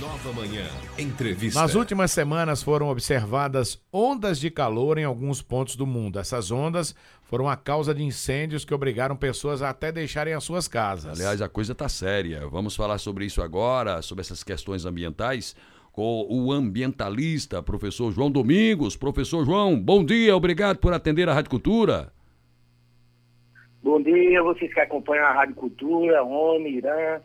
Nova 0.00 0.30
Manhã, 0.32 0.66
entrevista. 0.98 1.58
Nas 1.58 1.74
últimas 1.74 2.10
semanas 2.10 2.62
foram 2.62 2.88
observadas 2.88 3.82
ondas 3.90 4.38
de 4.38 4.50
calor 4.50 4.98
em 4.98 5.04
alguns 5.04 5.40
pontos 5.40 5.74
do 5.74 5.86
mundo. 5.86 6.18
Essas 6.18 6.50
ondas 6.50 6.94
foram 7.22 7.48
a 7.48 7.56
causa 7.56 7.94
de 7.94 8.02
incêndios 8.02 8.64
que 8.64 8.74
obrigaram 8.74 9.16
pessoas 9.16 9.62
a 9.62 9.70
até 9.70 9.90
deixarem 9.90 10.34
as 10.34 10.44
suas 10.44 10.68
casas. 10.68 11.18
Aliás, 11.18 11.40
a 11.40 11.48
coisa 11.48 11.72
está 11.72 11.88
séria. 11.88 12.46
Vamos 12.46 12.76
falar 12.76 12.98
sobre 12.98 13.24
isso 13.24 13.40
agora, 13.40 14.02
sobre 14.02 14.20
essas 14.20 14.42
questões 14.44 14.84
ambientais, 14.84 15.56
com 15.92 16.26
o 16.28 16.52
ambientalista, 16.52 17.62
professor 17.62 18.12
João 18.12 18.30
Domingos. 18.30 18.96
Professor 18.96 19.46
João, 19.46 19.80
bom 19.80 20.04
dia, 20.04 20.36
obrigado 20.36 20.76
por 20.76 20.92
atender 20.92 21.26
a 21.26 21.32
Rádio 21.32 21.50
Cultura. 21.50 22.12
Bom 23.82 24.02
dia, 24.02 24.42
vocês 24.42 24.74
que 24.74 24.80
acompanham 24.80 25.24
a 25.24 25.32
Rádio 25.32 25.54
Cultura, 25.54 26.22
ONU, 26.22 26.66
Irã. 26.66 27.20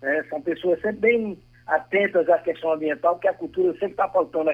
Né, 0.00 0.24
são 0.30 0.40
pessoas 0.40 0.80
sempre 0.80 1.00
bem 1.00 1.38
atentas 1.66 2.28
à 2.28 2.38
questão 2.38 2.72
ambiental, 2.72 3.14
porque 3.14 3.28
a 3.28 3.34
cultura 3.34 3.72
sempre 3.74 3.92
está 3.92 4.08
faltando 4.08 4.50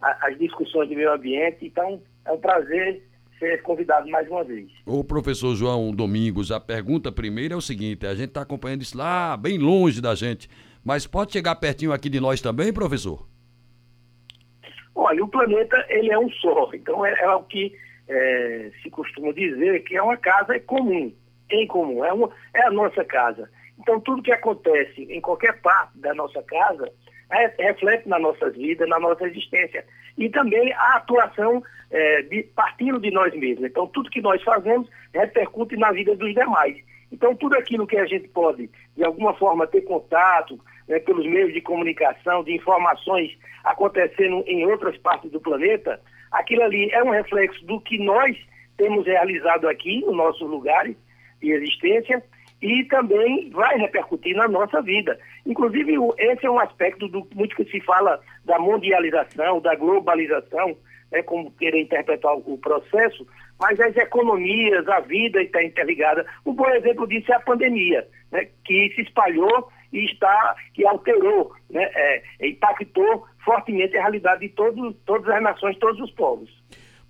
as 0.00 0.38
discussões 0.38 0.88
de 0.88 0.96
meio 0.96 1.12
ambiente. 1.12 1.66
Então, 1.66 2.00
é 2.24 2.32
um 2.32 2.38
prazer 2.38 3.02
ser 3.38 3.62
convidado 3.62 4.08
mais 4.08 4.28
uma 4.28 4.44
vez. 4.44 4.70
O 4.86 5.02
professor 5.04 5.54
João 5.54 5.90
Domingos, 5.92 6.50
a 6.50 6.60
pergunta 6.60 7.10
primeira 7.12 7.54
é 7.54 7.56
o 7.56 7.60
seguinte: 7.60 8.06
a 8.06 8.14
gente 8.14 8.28
está 8.28 8.42
acompanhando 8.42 8.82
isso 8.82 8.96
lá, 8.96 9.36
bem 9.36 9.58
longe 9.58 10.00
da 10.00 10.14
gente, 10.14 10.48
mas 10.84 11.06
pode 11.06 11.32
chegar 11.32 11.54
pertinho 11.56 11.92
aqui 11.92 12.08
de 12.08 12.20
nós 12.20 12.40
também, 12.40 12.72
professor? 12.72 13.26
Olha, 14.94 15.24
o 15.24 15.28
planeta 15.28 15.84
ele 15.88 16.12
é 16.12 16.18
um 16.18 16.30
só, 16.30 16.70
então 16.72 17.04
é, 17.04 17.12
é 17.20 17.28
o 17.34 17.42
que 17.42 17.74
é, 18.08 18.70
se 18.82 18.90
costuma 18.90 19.32
dizer 19.32 19.82
que 19.84 19.96
é 19.96 20.02
uma 20.02 20.16
casa 20.16 20.58
comum, 20.60 21.12
em 21.50 21.66
comum, 21.66 22.04
é, 22.04 22.12
uma, 22.12 22.30
é 22.54 22.66
a 22.66 22.70
nossa 22.70 23.04
casa. 23.04 23.50
Então, 23.78 24.00
tudo 24.00 24.22
que 24.22 24.32
acontece 24.32 25.02
em 25.02 25.20
qualquer 25.20 25.60
parte 25.60 25.98
da 25.98 26.14
nossa 26.14 26.42
casa 26.42 26.90
é, 27.30 27.52
reflete 27.58 28.08
na 28.08 28.18
nossa 28.18 28.50
vida, 28.50 28.86
na 28.86 28.98
nossa 28.98 29.26
existência. 29.26 29.84
E 30.16 30.28
também 30.28 30.72
a 30.72 30.96
atuação 30.96 31.62
é, 31.90 32.22
de, 32.22 32.42
partindo 32.54 33.00
de 33.00 33.10
nós 33.10 33.34
mesmos. 33.34 33.64
Então, 33.64 33.86
tudo 33.86 34.10
que 34.10 34.20
nós 34.20 34.42
fazemos 34.42 34.88
repercute 35.12 35.76
na 35.76 35.92
vida 35.92 36.14
dos 36.16 36.32
demais. 36.34 36.76
Então, 37.10 37.34
tudo 37.34 37.56
aquilo 37.56 37.86
que 37.86 37.96
a 37.96 38.06
gente 38.06 38.28
pode, 38.28 38.68
de 38.96 39.04
alguma 39.04 39.34
forma, 39.34 39.66
ter 39.66 39.82
contato 39.82 40.58
né, 40.88 40.98
pelos 40.98 41.24
meios 41.26 41.52
de 41.52 41.60
comunicação, 41.60 42.42
de 42.42 42.54
informações 42.54 43.36
acontecendo 43.62 44.42
em 44.46 44.66
outras 44.66 44.96
partes 44.98 45.30
do 45.30 45.40
planeta, 45.40 46.00
aquilo 46.32 46.62
ali 46.62 46.90
é 46.90 47.02
um 47.02 47.10
reflexo 47.10 47.64
do 47.64 47.80
que 47.80 47.98
nós 47.98 48.36
temos 48.76 49.06
realizado 49.06 49.68
aqui, 49.68 50.00
nos 50.00 50.16
nossos 50.16 50.48
lugares 50.48 50.96
de 51.40 51.52
existência, 51.52 52.22
e 52.64 52.82
também 52.84 53.50
vai 53.50 53.76
repercutir 53.76 54.34
na 54.34 54.48
nossa 54.48 54.80
vida. 54.80 55.18
Inclusive, 55.44 55.96
esse 56.16 56.46
é 56.46 56.50
um 56.50 56.58
aspecto 56.58 57.06
do 57.08 57.28
muito 57.34 57.54
que 57.54 57.66
se 57.66 57.78
fala 57.82 58.18
da 58.42 58.58
mundialização, 58.58 59.60
da 59.60 59.74
globalização, 59.74 60.74
né, 61.12 61.22
como 61.22 61.50
querer 61.52 61.82
interpretar 61.82 62.34
o 62.34 62.56
processo, 62.56 63.26
mas 63.60 63.78
as 63.78 63.94
economias, 63.98 64.88
a 64.88 65.00
vida 65.00 65.42
está 65.42 65.62
interligada. 65.62 66.24
Um 66.46 66.54
bom 66.54 66.66
exemplo 66.70 67.06
disso 67.06 67.30
é 67.30 67.36
a 67.36 67.40
pandemia, 67.40 68.08
né, 68.32 68.48
que 68.64 68.94
se 68.94 69.02
espalhou 69.02 69.68
e 69.92 70.06
está, 70.06 70.56
que 70.72 70.86
alterou, 70.86 71.52
né, 71.68 71.84
é, 71.94 72.22
impactou 72.48 73.26
fortemente 73.44 73.94
a 73.98 74.00
realidade 74.00 74.40
de 74.40 74.48
todos, 74.48 74.96
todas 75.04 75.28
as 75.28 75.42
nações, 75.42 75.76
todos 75.76 76.00
os 76.00 76.10
povos. 76.12 76.50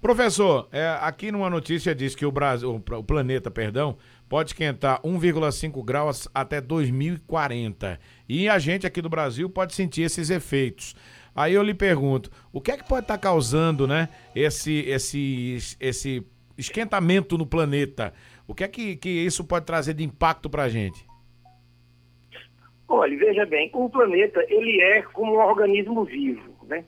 Professor, 0.05 0.69
é, 0.71 0.99
aqui 1.01 1.33
numa 1.33 1.49
notícia 1.49 1.95
diz 1.95 2.15
que 2.15 2.27
o 2.27 2.31
Brasil, 2.31 2.75
o 2.75 3.03
planeta, 3.03 3.51
perdão, 3.51 3.97
pode 4.35 4.51
esquentar 4.51 5.01
1,5 5.03 5.85
graus 5.85 6.29
até 6.35 6.61
2040. 6.61 8.01
E 8.29 8.49
a 8.49 8.59
gente 8.59 8.85
aqui 8.85 9.01
do 9.01 9.09
Brasil 9.09 9.49
pode 9.49 9.73
sentir 9.77 10.03
esses 10.03 10.29
efeitos. 10.29 10.97
Aí 11.37 11.55
eu 11.55 11.63
lhe 11.63 11.73
pergunto, 11.73 12.33
o 12.53 12.61
que 12.61 12.73
é 12.73 12.77
que 12.77 12.83
pode 12.83 13.05
estar 13.05 13.17
causando, 13.17 13.87
né, 13.87 14.09
esse 14.35 14.81
esse 14.89 15.77
esse 15.79 16.27
esquentamento 16.59 17.39
no 17.39 17.47
planeta? 17.47 18.13
O 18.45 18.57
que 18.57 18.65
é 18.65 18.69
que, 18.69 18.97
que 18.97 19.09
isso 19.09 19.45
pode 19.45 19.67
trazer 19.67 19.95
de 19.95 20.03
impacto 20.03 20.51
para 20.51 20.65
a 20.65 20.69
gente? 20.69 21.07
Olha, 22.89 23.17
veja 23.17 23.47
bem, 23.47 23.71
o 23.73 23.89
planeta 23.89 24.45
ele 24.49 24.83
é 24.83 25.03
como 25.03 25.37
um 25.37 25.39
organismo 25.39 26.05
vivo, 26.05 26.57
né? 26.67 26.85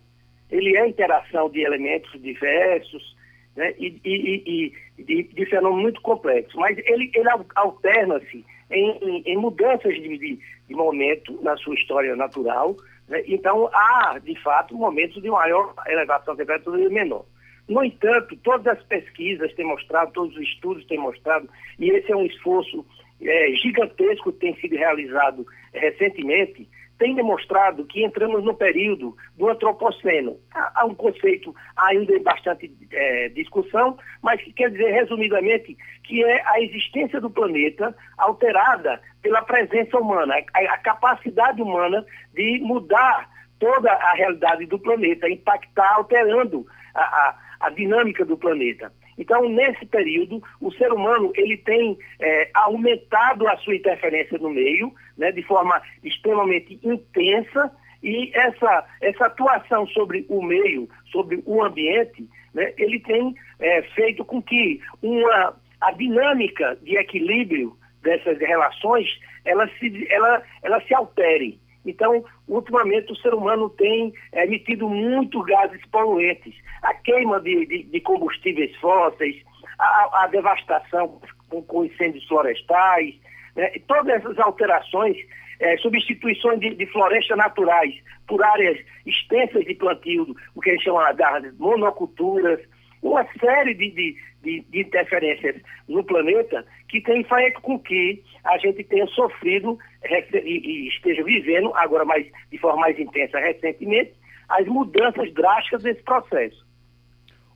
ele 0.51 0.77
é 0.77 0.89
interação 0.89 1.49
de 1.49 1.61
elementos 1.61 2.11
diversos 2.21 3.16
né, 3.57 3.75
e, 3.79 3.99
e, 4.05 4.73
e 4.99 5.03
de, 5.03 5.23
de, 5.23 5.47
fenômenos 5.47 5.83
muito 5.83 6.01
complexos, 6.03 6.55
mas 6.55 6.77
ele, 6.79 7.11
ele 7.15 7.29
alterna-se 7.55 8.45
em, 8.71 8.91
em, 9.03 9.23
em, 9.27 9.37
mudanças 9.37 9.95
de, 9.95 10.19
de, 10.19 10.39
de, 10.69 10.75
momento 10.75 11.39
na 11.43 11.57
sua 11.57 11.75
história 11.75 12.15
natural. 12.15 12.77
Né, 13.09 13.23
então, 13.27 13.69
há, 13.73 14.19
de 14.23 14.39
fato, 14.43 14.75
momentos 14.75 15.23
de 15.23 15.31
maior 15.31 15.75
elevação 15.87 16.35
da 16.35 16.43
temperatura 16.43 16.81
e 16.81 16.89
menor. 16.89 17.25
No 17.69 17.83
entanto, 17.83 18.37
todas 18.45 18.67
as 18.67 18.83
pesquisas 18.85 19.53
têm 19.55 19.67
mostrado, 19.67 20.13
todos 20.13 20.37
os 20.37 20.43
estudos 20.43 20.85
têm 20.87 20.99
mostrado, 20.99 21.49
e 21.79 21.91
esse 21.91 22.13
é 22.13 22.17
um 22.17 22.25
esforço 22.25 22.87
é, 23.21 23.51
gigantesco 23.57 24.33
que 24.33 24.39
tem 24.39 24.55
sido 24.57 24.77
realizado 24.77 25.47
recentemente, 25.73 26.69
tem 26.99 27.15
demonstrado 27.15 27.85
que 27.85 28.05
entramos 28.05 28.43
no 28.45 28.55
período 28.55 29.17
do 29.37 29.49
antropoceno. 29.49 30.39
Há, 30.53 30.85
um 30.85 30.95
conceito 30.95 31.55
ainda 31.77 32.15
em 32.15 32.23
bastante 32.23 32.73
é, 32.93 33.29
discussão, 33.31 33.99
mas 34.23 34.41
que 34.43 34.53
quer 34.53 34.71
dizer, 34.71 34.91
resumidamente, 34.93 35.77
que 36.05 36.25
é 36.25 36.43
a 36.47 36.61
existência 36.61 37.21
do 37.21 37.31
planeta 37.31 37.95
alterada 38.17 39.01
pela 39.23 39.43
presença 39.43 39.99
humana, 39.99 40.35
a, 40.55 40.59
a 40.75 40.79
capacidade 40.79 41.61
humana 41.61 42.05
de 42.35 42.61
mudar 42.61 43.29
toda 43.59 43.91
a 43.91 44.13
realidade 44.15 44.67
do 44.67 44.79
planeta, 44.79 45.29
impactar, 45.29 45.95
alterando 45.95 46.67
a, 46.95 47.03
a, 47.03 47.39
a 47.61 47.71
dinâmica 47.71 48.25
do 48.25 48.37
planeta. 48.37 48.93
Então, 49.19 49.49
nesse 49.49 49.87
período, 49.87 50.43
o 50.61 50.71
ser 50.73 50.93
humano 50.93 51.33
ele 51.35 51.57
tem 51.57 51.99
é, 52.21 52.51
aumentado 52.55 53.49
a 53.49 53.57
sua 53.59 53.75
interferência 53.75 54.39
no 54.39 54.51
meio, 54.51 54.93
né, 55.17 55.33
de 55.33 55.43
forma 55.43 55.81
extremamente 56.05 56.79
intensa, 56.83 57.73
e 58.03 58.31
essa, 58.35 58.87
essa 59.01 59.27
atuação 59.27 59.87
sobre 59.89 60.27
o 60.29 60.43
meio, 60.43 60.89
sobre 61.11 61.43
o 61.47 61.63
ambiente, 61.65 62.29
né, 62.55 62.73
ele 62.77 63.01
tem 63.01 63.35
é, 63.59 63.83
feito 63.95 64.25
com 64.25 64.43
que 64.43 64.81
uma, 65.03 65.57
a 65.81 65.93
dinâmica 65.93 66.77
de 66.83 66.97
equilíbrio 66.97 67.77
dessas 68.03 68.39
relações 68.39 69.07
ela 69.45 69.69
se, 69.79 70.07
ela, 70.11 70.43
ela 70.63 70.81
se 70.83 70.95
altere. 70.95 71.59
Então, 71.87 72.25
ultimamente, 72.49 73.13
o 73.13 73.17
ser 73.17 73.33
humano 73.33 73.71
tem 73.71 74.13
emitido 74.33 74.89
muito 74.89 75.43
gases 75.43 75.85
poluentes. 75.87 76.55
A 76.83 76.93
queima 76.95 77.41
de, 77.41 77.67
de, 77.67 77.83
de 77.85 78.01
combustíveis 78.01 78.75
fósseis, 78.77 79.37
a, 79.79 80.25
a 80.25 80.27
devastação 80.27 81.21
com, 81.49 81.63
com, 81.63 81.85
incêndios 81.85 82.27
florestais, 82.27 83.15
né? 83.55 83.71
todas 83.87 84.09
essas 84.09 84.39
alterações, 84.39 85.17
é, 85.61 85.77
substituições 85.79 86.61
de, 86.61 86.75
de, 86.75 86.87
florestas 86.87 87.37
naturais 87.37 87.95
por 88.27 88.43
áreas 88.43 88.79
extensas 89.07 89.65
de 89.65 89.75
plantio, 89.75 90.35
o 90.55 90.61
que 90.61 90.71
eles 90.71 90.83
chamam 90.83 91.15
de 91.15 91.53
monoculturas, 91.59 92.61
uma 93.03 93.27
série 93.39 93.75
de, 93.75 93.91
de, 93.91 94.17
de, 94.43 94.61
de 94.69 94.81
interferências 94.81 95.57
no 95.89 96.05
planeta 96.05 96.65
que 96.89 97.01
tem 97.01 97.25
feito 97.25 97.61
com 97.61 97.79
que 97.79 98.23
a 98.45 98.59
gente 98.59 98.83
tenha 98.85 99.07
sofrido 99.09 99.79
e, 100.05 100.39
e 100.41 100.89
esteja 100.89 101.23
vivendo, 101.25 101.73
agora 101.75 102.05
mais, 102.05 102.27
de 102.51 102.59
forma 102.59 102.81
mais 102.81 102.99
intensa 102.99 103.39
recentemente, 103.39 104.13
as 104.49 104.67
mudanças 104.67 105.33
drásticas 105.35 105.83
desse 105.83 106.03
processo. 106.03 106.65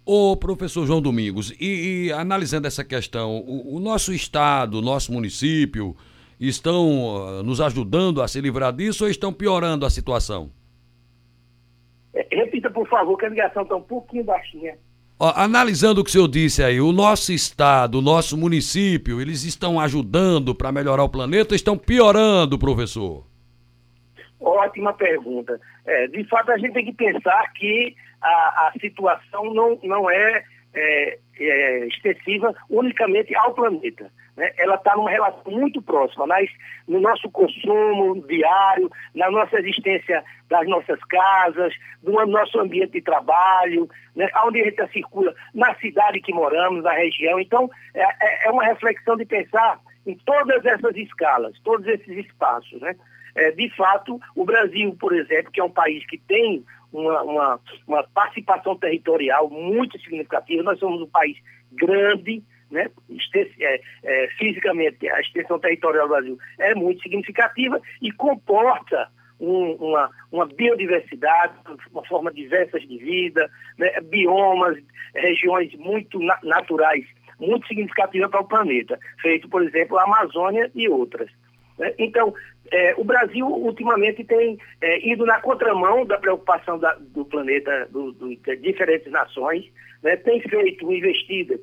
Ô 0.04 0.36
professor 0.36 0.86
João 0.86 1.00
Domingos, 1.00 1.54
e, 1.60 2.06
e 2.06 2.12
analisando 2.12 2.66
essa 2.66 2.84
questão, 2.84 3.36
o, 3.38 3.76
o, 3.76 3.78
nosso 3.80 4.12
estado, 4.12 4.78
o 4.78 4.82
nosso 4.82 5.12
município 5.12 5.94
estão 6.40 7.38
uh, 7.38 7.42
nos 7.42 7.60
ajudando 7.60 8.22
a 8.22 8.26
se 8.26 8.40
livrar 8.40 8.72
disso 8.72 9.04
ou 9.04 9.10
estão 9.10 9.32
piorando 9.32 9.84
a 9.84 9.90
situação? 9.90 10.50
É, 12.15 12.26
repita, 12.34 12.70
por 12.70 12.88
favor, 12.88 13.16
que 13.18 13.26
a 13.26 13.28
ligação 13.28 13.62
está 13.62 13.76
um 13.76 13.82
pouquinho 13.82 14.24
baixinha. 14.24 14.76
Ó, 15.22 15.34
analisando 15.36 16.00
o 16.00 16.04
que 16.04 16.08
o 16.08 16.12
senhor 16.12 16.28
disse 16.28 16.64
aí, 16.64 16.80
o 16.80 16.92
nosso 16.92 17.30
estado, 17.30 17.98
o 17.98 18.00
nosso 18.00 18.38
município, 18.38 19.20
eles 19.20 19.44
estão 19.44 19.78
ajudando 19.78 20.54
para 20.54 20.72
melhorar 20.72 21.04
o 21.04 21.10
planeta 21.10 21.54
estão 21.54 21.76
piorando, 21.76 22.58
professor? 22.58 23.26
Ótima 24.40 24.94
pergunta. 24.94 25.60
É, 25.84 26.06
de 26.06 26.24
fato, 26.24 26.50
a 26.50 26.56
gente 26.56 26.72
tem 26.72 26.86
que 26.86 26.94
pensar 26.94 27.52
que 27.52 27.94
a, 28.22 28.28
a 28.28 28.72
situação 28.80 29.52
não, 29.52 29.78
não 29.82 30.10
é, 30.10 30.42
é, 30.74 31.18
é 31.38 31.86
extensiva 31.86 32.54
unicamente 32.68 33.34
ao 33.34 33.54
planeta 33.54 34.10
né, 34.40 34.50
ela 34.56 34.76
está 34.76 34.96
numa 34.96 35.10
relação 35.10 35.52
muito 35.52 35.82
próxima 35.82 36.26
nas, 36.26 36.48
no 36.88 36.98
nosso 36.98 37.30
consumo 37.30 38.26
diário, 38.26 38.90
na 39.14 39.30
nossa 39.30 39.58
existência 39.60 40.24
das 40.48 40.66
nossas 40.66 40.98
casas, 41.04 41.74
no 42.02 42.24
nosso 42.26 42.58
ambiente 42.58 42.92
de 42.92 43.02
trabalho, 43.02 43.88
né, 44.16 44.28
onde 44.46 44.62
a 44.62 44.64
gente 44.64 44.92
circula, 44.92 45.34
na 45.54 45.74
cidade 45.76 46.20
que 46.22 46.32
moramos, 46.32 46.82
na 46.82 46.92
região. 46.92 47.38
Então, 47.38 47.70
é, 47.94 48.02
é, 48.02 48.48
é 48.48 48.50
uma 48.50 48.64
reflexão 48.64 49.16
de 49.16 49.26
pensar 49.26 49.78
em 50.06 50.16
todas 50.24 50.64
essas 50.64 50.96
escalas, 50.96 51.58
todos 51.62 51.86
esses 51.86 52.26
espaços. 52.26 52.80
Né? 52.80 52.96
é, 53.34 53.50
de 53.52 53.68
fato, 53.70 54.20
o 54.34 54.44
Brasil, 54.44 54.96
por 54.98 55.14
exemplo, 55.14 55.52
que 55.52 55.60
é 55.60 55.64
um 55.64 55.70
país 55.70 56.04
que 56.06 56.18
tem 56.18 56.64
uma, 56.92 57.22
uma, 57.22 57.60
uma 57.87 58.04
participação 58.15 58.77
territorial 58.77 59.48
muito 59.48 59.98
significativa, 60.01 60.63
nós 60.63 60.78
somos 60.78 61.03
um 61.03 61.07
país 61.07 61.37
grande, 61.72 62.42
né? 62.71 62.89
É, 63.60 63.81
é, 64.04 64.28
fisicamente, 64.39 65.09
a 65.09 65.21
extensão 65.21 65.59
territorial 65.59 66.07
do 66.07 66.13
Brasil 66.13 66.39
é 66.59 66.75
muito 66.75 67.03
significativa 67.03 67.81
e 68.01 68.13
comporta 68.13 69.09
um, 69.41 69.72
uma, 69.72 70.10
uma 70.31 70.47
biodiversidade, 70.47 71.54
uma 71.92 72.04
forma 72.07 72.33
diversas 72.33 72.83
de 72.83 72.98
vida, 72.98 73.51
né? 73.78 74.01
biomas, 74.03 74.78
regiões 75.15 75.75
muito 75.75 76.21
na 76.21 76.39
naturais, 76.42 77.04
muito 77.41 77.66
significativas 77.66 78.31
para 78.31 78.41
o 78.41 78.47
planeta, 78.47 78.98
feito, 79.21 79.48
por 79.48 79.63
exemplo, 79.63 79.98
a 79.98 80.04
Amazônia 80.04 80.71
e 80.75 80.89
outras. 80.89 81.31
Né? 81.80 81.94
Então, 81.98 82.32
é, 82.71 82.94
o 82.98 83.03
Brasil 83.03 83.47
ultimamente 83.47 84.22
tem 84.22 84.59
é, 84.82 85.09
ido 85.09 85.24
na 85.24 85.41
contramão 85.41 86.04
da 86.04 86.18
preocupação 86.18 86.78
da, 86.78 86.92
do 87.00 87.24
planeta, 87.24 87.88
do, 87.91 88.12
do, 88.12 88.36
de 88.36 88.56
diferentes 88.56 89.10
nações, 89.10 89.65
né? 90.03 90.15
tem 90.16 90.42
feito, 90.42 90.92
investido, 90.92 91.59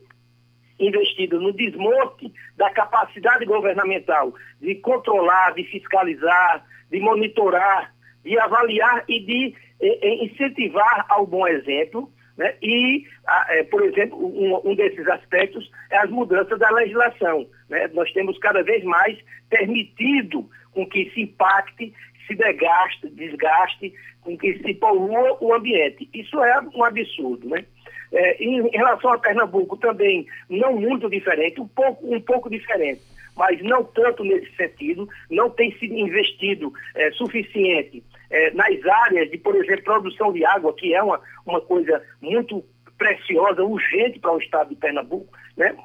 investido 0.79 1.39
no 1.39 1.53
desmonte 1.53 2.33
da 2.57 2.71
capacidade 2.71 3.45
governamental 3.45 4.33
de 4.59 4.73
controlar, 4.75 5.53
de 5.53 5.63
fiscalizar, 5.65 6.65
de 6.89 6.99
monitorar, 6.99 7.93
de 8.23 8.37
avaliar 8.39 9.03
e 9.07 9.19
de 9.19 9.55
eh, 9.79 10.25
incentivar 10.25 11.05
ao 11.09 11.27
bom 11.27 11.47
exemplo. 11.47 12.11
Né? 12.37 12.53
E, 12.61 13.05
eh, 13.49 13.63
por 13.63 13.83
exemplo, 13.83 14.17
um, 14.63 14.75
desses 14.75 15.07
aspectos 15.07 15.69
é 15.89 15.97
as 15.97 16.09
mudanças 16.09 16.59
da 16.59 16.69
legislação. 16.69 17.47
Né? 17.69 17.89
Nós 17.93 18.11
temos 18.13 18.37
cada 18.37 18.61
vez 18.61 18.83
mais 18.83 19.17
permitido 19.49 20.47
com 20.71 20.85
que 20.85 21.09
se 21.11 21.21
impacte, 21.21 21.93
se 22.27 22.35
desgaste, 22.35 23.09
desgaste, 23.09 23.93
com 24.21 24.37
que 24.37 24.59
se 24.59 24.73
polua 24.75 25.37
o 25.41 25.53
ambiente. 25.53 26.07
Isso 26.13 26.41
é 26.43 26.61
um 26.75 26.83
absurdo. 26.83 27.49
Né? 27.49 27.65
É, 28.11 28.43
em 28.43 28.69
relação 28.69 29.11
a 29.11 29.17
Pernambuco 29.17 29.75
também, 29.77 30.27
não 30.49 30.75
muito 30.75 31.09
diferente, 31.09 31.59
um 31.59 31.67
pouco, 31.67 32.13
um 32.13 32.21
pouco 32.21 32.49
diferente 32.49 33.01
mas 33.37 33.61
não 33.61 33.83
tanto 33.83 34.23
nesse 34.23 34.51
sentido, 34.55 35.07
não 35.29 35.47
tem 35.47 35.71
sido 35.77 35.93
investido 35.93 36.73
é, 36.95 37.11
suficiente 37.11 38.03
é, 38.29 38.51
nas 38.51 38.85
áreas 38.85 39.29
de, 39.29 39.37
por 39.37 39.55
exemplo, 39.55 39.83
produção 39.83 40.31
de 40.33 40.45
água, 40.45 40.73
que 40.73 40.93
é 40.93 41.01
uma, 41.01 41.19
uma 41.45 41.61
coisa 41.61 42.01
muito 42.21 42.63
preciosa, 42.97 43.63
urgente 43.63 44.19
para 44.19 44.33
o 44.33 44.39
estado 44.39 44.69
de 44.69 44.75
Pernambuco. 44.75 45.31
Né? 45.55 45.75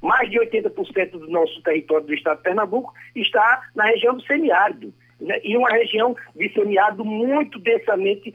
Mais 0.00 0.30
de 0.30 0.38
80% 0.38 1.10
do 1.10 1.30
nosso 1.30 1.62
território 1.62 2.06
do 2.06 2.14
estado 2.14 2.38
de 2.38 2.44
Pernambuco 2.44 2.92
está 3.14 3.62
na 3.74 3.84
região 3.84 4.16
do 4.16 4.22
semiárido. 4.22 4.92
Né? 5.20 5.38
E 5.44 5.56
uma 5.56 5.70
região 5.70 6.16
de 6.34 6.52
semiárido 6.52 7.04
muito 7.04 7.58
densamente 7.58 8.32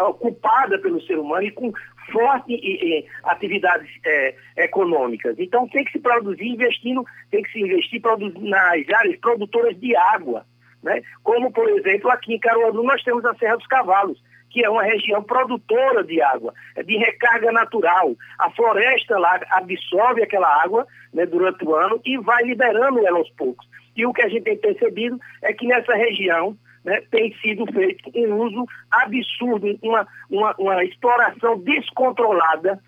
ocupada 0.00 0.78
pelo 0.78 1.00
ser 1.02 1.18
humano 1.18 1.46
e 1.46 1.52
com 1.52 1.72
fortes 2.10 2.60
atividades 3.24 3.88
é, 4.04 4.34
econômicas. 4.56 5.36
Então 5.38 5.68
tem 5.68 5.84
que 5.84 5.92
se 5.92 5.98
produzir 6.00 6.46
investindo, 6.46 7.04
tem 7.30 7.42
que 7.42 7.52
se 7.52 7.60
investir 7.60 8.00
nas 8.40 8.88
áreas 8.90 9.18
produtoras 9.20 9.78
de 9.78 9.94
água. 9.96 10.44
Né? 10.84 11.02
Como, 11.22 11.50
por 11.50 11.66
exemplo, 11.70 12.10
aqui 12.10 12.34
em 12.34 12.38
Caruaru 12.38 12.82
nós 12.82 13.02
temos 13.02 13.24
a 13.24 13.34
Serra 13.34 13.56
dos 13.56 13.66
Cavalos, 13.66 14.22
que 14.50 14.62
é 14.62 14.68
uma 14.68 14.84
região 14.84 15.22
produtora 15.22 16.04
de 16.04 16.20
água, 16.20 16.52
é 16.76 16.82
de 16.82 16.96
recarga 16.98 17.50
natural. 17.50 18.14
A 18.38 18.50
floresta 18.50 19.18
lá 19.18 19.40
absorve 19.50 20.22
aquela 20.22 20.62
água 20.62 20.86
né, 21.12 21.24
durante 21.24 21.64
o 21.64 21.74
ano 21.74 21.98
e 22.04 22.18
vai 22.18 22.44
liberando 22.44 23.04
ela 23.04 23.18
aos 23.18 23.30
poucos. 23.30 23.66
E 23.96 24.04
o 24.04 24.12
que 24.12 24.22
a 24.22 24.28
gente 24.28 24.44
tem 24.44 24.58
percebido 24.58 25.18
é 25.42 25.54
que 25.54 25.66
nessa 25.66 25.94
região 25.94 26.54
né, 26.84 27.00
tem 27.10 27.34
sido 27.38 27.64
feito 27.72 28.10
um 28.14 28.34
uso 28.34 28.66
absurdo, 28.90 29.78
uma, 29.82 30.06
uma, 30.30 30.54
uma 30.58 30.84
exploração 30.84 31.58
descontrolada, 31.60 32.78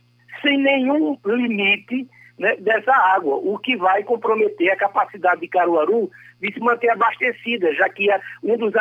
sem 0.43 0.59
nenhum 0.59 1.19
limite 1.25 2.07
né, 2.39 2.57
dessa 2.57 2.93
água, 2.93 3.37
o 3.37 3.59
que 3.59 3.77
vai 3.77 4.03
comprometer 4.05 4.71
a 4.71 4.77
capacidade 4.77 5.41
de 5.41 5.49
Caruaru 5.49 6.11
de 6.41 6.53
se 6.53 6.61
manter 6.61 6.91
abastecida, 6.91 7.73
já 7.75 7.89
que 7.89 8.09
um 8.43 8.57
dos, 8.57 8.75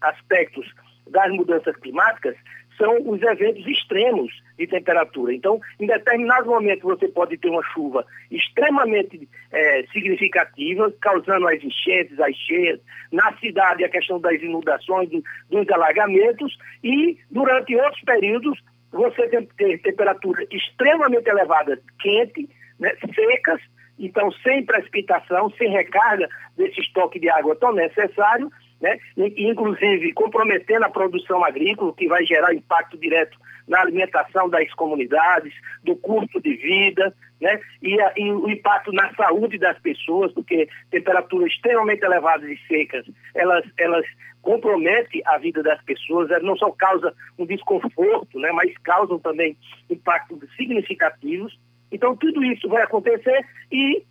aspectos 0.00 0.66
das 1.06 1.30
mudanças 1.32 1.76
climáticas 1.76 2.34
são 2.78 2.96
os 3.08 3.22
eventos 3.22 3.64
extremos 3.66 4.32
de 4.58 4.66
temperatura. 4.66 5.32
Então, 5.32 5.60
em 5.78 5.86
determinados 5.86 6.46
momentos, 6.46 6.82
você 6.82 7.06
pode 7.08 7.36
ter 7.36 7.48
uma 7.48 7.62
chuva 7.72 8.04
extremamente 8.30 9.28
é, 9.52 9.84
significativa, 9.92 10.92
causando 11.00 11.46
as 11.48 11.62
enchentes, 11.62 12.18
as 12.18 12.34
cheias. 12.34 12.80
Na 13.12 13.32
cidade, 13.36 13.84
a 13.84 13.88
questão 13.88 14.18
das 14.18 14.40
inundações, 14.42 15.08
do, 15.08 15.22
dos 15.50 15.68
alagamentos. 15.70 16.56
E, 16.82 17.16
durante 17.30 17.76
outros 17.76 18.02
períodos, 18.02 18.58
você 18.94 19.28
tem 19.28 19.44
ter 19.44 19.82
temperaturas 19.82 20.46
extremamente 20.50 21.28
elevadas, 21.28 21.78
quente, 22.00 22.48
né, 22.78 22.94
secas, 23.14 23.60
então 23.98 24.30
sem 24.32 24.64
precipitação, 24.64 25.50
sem 25.58 25.68
recarga 25.70 26.28
desse 26.56 26.80
estoque 26.80 27.18
de 27.18 27.28
água 27.28 27.56
tão 27.56 27.72
necessário, 27.72 28.50
né? 28.84 28.98
inclusive 29.16 30.12
comprometendo 30.12 30.84
a 30.84 30.90
produção 30.90 31.42
agrícola, 31.42 31.94
que 31.94 32.06
vai 32.06 32.24
gerar 32.26 32.54
impacto 32.54 32.98
direto 32.98 33.38
na 33.66 33.80
alimentação 33.80 34.46
das 34.50 34.70
comunidades, 34.74 35.54
do 35.82 35.96
custo 35.96 36.38
de 36.42 36.54
vida, 36.54 37.14
né? 37.40 37.58
e, 37.80 37.98
a, 37.98 38.12
e 38.14 38.30
o 38.30 38.46
impacto 38.50 38.92
na 38.92 39.12
saúde 39.14 39.56
das 39.56 39.78
pessoas, 39.78 40.30
porque 40.32 40.68
temperaturas 40.90 41.50
extremamente 41.50 42.04
elevadas 42.04 42.46
e 42.46 42.58
secas, 42.68 43.06
elas, 43.34 43.64
elas 43.78 44.04
comprometem 44.42 45.22
a 45.24 45.38
vida 45.38 45.62
das 45.62 45.82
pessoas, 45.84 46.30
elas 46.30 46.44
não 46.44 46.56
só 46.58 46.70
causam 46.72 47.10
um 47.38 47.46
desconforto, 47.46 48.38
né? 48.38 48.52
mas 48.52 48.70
causam 48.84 49.18
também 49.18 49.56
impactos 49.88 50.38
significativos. 50.56 51.58
Então, 51.90 52.14
tudo 52.14 52.44
isso 52.44 52.68
vai 52.68 52.82
acontecer 52.82 53.46
e, 53.72 54.02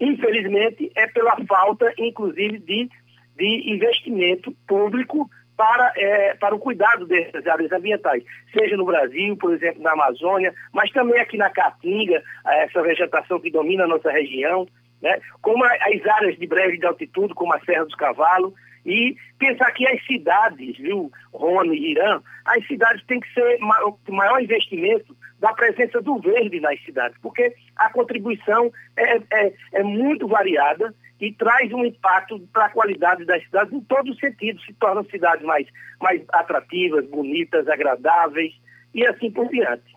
infelizmente, 0.00 0.90
é 0.96 1.06
pela 1.08 1.36
falta, 1.44 1.92
inclusive, 1.98 2.58
de 2.60 2.88
de 3.38 3.72
investimento 3.72 4.52
público 4.66 5.30
para, 5.56 5.92
é, 5.96 6.34
para 6.34 6.54
o 6.54 6.58
cuidado 6.58 7.06
dessas 7.06 7.46
áreas 7.46 7.72
ambientais, 7.72 8.22
seja 8.52 8.76
no 8.76 8.84
Brasil, 8.84 9.36
por 9.36 9.52
exemplo, 9.52 9.82
na 9.82 9.92
Amazônia, 9.92 10.54
mas 10.72 10.90
também 10.90 11.20
aqui 11.20 11.36
na 11.36 11.50
Caatinga, 11.50 12.22
essa 12.46 12.82
vegetação 12.82 13.40
que 13.40 13.50
domina 13.50 13.84
a 13.84 13.88
nossa 13.88 14.10
região, 14.10 14.68
né? 15.02 15.18
como 15.40 15.64
as 15.64 16.06
áreas 16.06 16.38
de 16.38 16.46
breve 16.46 16.78
de 16.78 16.86
altitude, 16.86 17.34
como 17.34 17.52
a 17.52 17.60
Serra 17.60 17.84
dos 17.84 17.94
Cavalos, 17.94 18.52
e 18.86 19.16
pensar 19.38 19.70
que 19.72 19.86
as 19.86 20.04
cidades, 20.06 20.76
viu, 20.78 21.10
Rony 21.32 21.76
e 21.76 21.90
Irã, 21.92 22.20
as 22.44 22.66
cidades 22.66 23.04
têm 23.06 23.20
que 23.20 23.32
ser 23.34 23.58
o 23.60 24.12
maior 24.12 24.40
investimento 24.40 25.16
da 25.40 25.52
presença 25.52 26.00
do 26.00 26.18
verde 26.18 26.60
nas 26.60 26.80
cidades, 26.84 27.16
porque 27.20 27.52
a 27.76 27.90
contribuição 27.92 28.72
é, 28.96 29.16
é, 29.32 29.52
é 29.74 29.82
muito 29.82 30.26
variada 30.26 30.94
e 31.20 31.32
traz 31.32 31.72
um 31.72 31.84
impacto 31.84 32.38
para 32.52 32.66
a 32.66 32.70
qualidade 32.70 33.24
das 33.24 33.42
cidades 33.44 33.72
em 33.72 33.80
todos 33.80 34.14
os 34.14 34.20
sentidos. 34.20 34.64
Se 34.64 34.72
tornam 34.74 35.04
cidades 35.04 35.44
mais, 35.44 35.66
mais 36.00 36.22
atrativas, 36.32 37.06
bonitas, 37.08 37.66
agradáveis 37.68 38.54
e 38.94 39.06
assim 39.06 39.30
por 39.30 39.48
diante. 39.48 39.96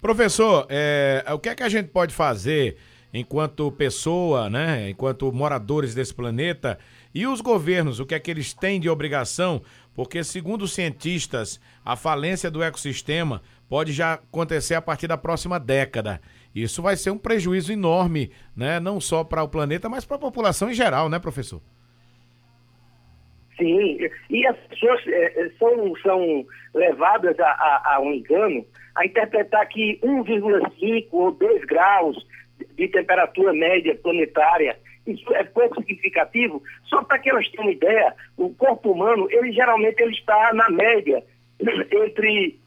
Professor, 0.00 0.66
é, 0.68 1.24
o 1.32 1.38
que 1.38 1.48
é 1.48 1.54
que 1.54 1.62
a 1.62 1.68
gente 1.68 1.88
pode 1.88 2.14
fazer 2.14 2.76
enquanto 3.12 3.70
pessoa, 3.72 4.50
né, 4.50 4.90
enquanto 4.90 5.32
moradores 5.32 5.94
desse 5.94 6.12
planeta 6.12 6.78
e 7.14 7.26
os 7.26 7.40
governos, 7.40 8.00
o 8.00 8.06
que 8.06 8.14
é 8.14 8.18
que 8.18 8.30
eles 8.30 8.52
têm 8.52 8.80
de 8.80 8.90
obrigação? 8.90 9.62
Porque, 9.94 10.24
segundo 10.24 10.62
os 10.62 10.74
cientistas, 10.74 11.60
a 11.84 11.94
falência 11.94 12.50
do 12.50 12.62
ecossistema 12.62 13.40
pode 13.68 13.92
já 13.92 14.14
acontecer 14.14 14.74
a 14.74 14.82
partir 14.82 15.06
da 15.06 15.16
próxima 15.16 15.58
década. 15.58 16.20
Isso 16.54 16.82
vai 16.82 16.96
ser 16.96 17.10
um 17.10 17.18
prejuízo 17.18 17.72
enorme, 17.72 18.30
né? 18.56 18.78
Não 18.78 19.00
só 19.00 19.24
para 19.24 19.42
o 19.42 19.48
planeta, 19.48 19.88
mas 19.88 20.04
para 20.04 20.16
a 20.16 20.20
população 20.20 20.70
em 20.70 20.74
geral, 20.74 21.08
né, 21.08 21.18
professor? 21.18 21.60
Sim, 23.56 23.98
e 24.30 24.46
as 24.46 24.56
pessoas 24.68 25.00
é, 25.06 25.50
são, 25.58 25.96
são 26.02 26.44
levadas 26.74 27.38
a, 27.38 27.46
a, 27.46 27.94
a, 27.94 28.00
um 28.00 28.12
engano 28.12 28.64
a 28.96 29.06
interpretar 29.06 29.66
que 29.68 29.98
1,5 30.02 31.06
ou 31.12 31.30
2 31.32 31.64
graus 31.64 32.16
de 32.76 32.88
temperatura 32.88 33.52
média 33.52 33.96
planetária, 34.02 34.76
isso 35.06 35.32
é 35.34 35.44
pouco 35.44 35.76
significativo. 35.80 36.62
Só 36.84 37.02
para 37.04 37.18
que 37.18 37.30
elas 37.30 37.48
tenham 37.50 37.70
ideia, 37.70 38.14
o 38.36 38.52
corpo 38.54 38.90
humano, 38.90 39.28
ele 39.30 39.52
geralmente 39.52 40.00
ele 40.00 40.14
está 40.14 40.52
na 40.52 40.68
média 40.70 41.22
entre 41.60 42.58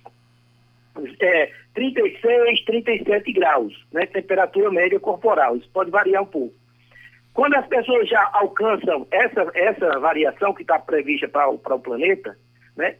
é, 1.19 1.51
36, 1.73 2.65
37 2.65 3.33
graus, 3.33 3.73
né? 3.91 4.05
Temperatura 4.05 4.71
média 4.71 4.99
corporal. 4.99 5.55
Isso 5.57 5.69
pode 5.71 5.91
variar 5.91 6.23
um 6.23 6.27
pouco. 6.27 6.55
Quando 7.33 7.55
as 7.55 7.67
pessoas 7.67 8.09
já 8.09 8.29
alcançam 8.33 9.05
essa, 9.11 9.51
essa 9.53 9.99
variação 9.99 10.53
que 10.53 10.63
está 10.63 10.79
prevista 10.79 11.27
para 11.27 11.49
o 11.49 11.79
planeta, 11.79 12.37
né? 12.75 12.95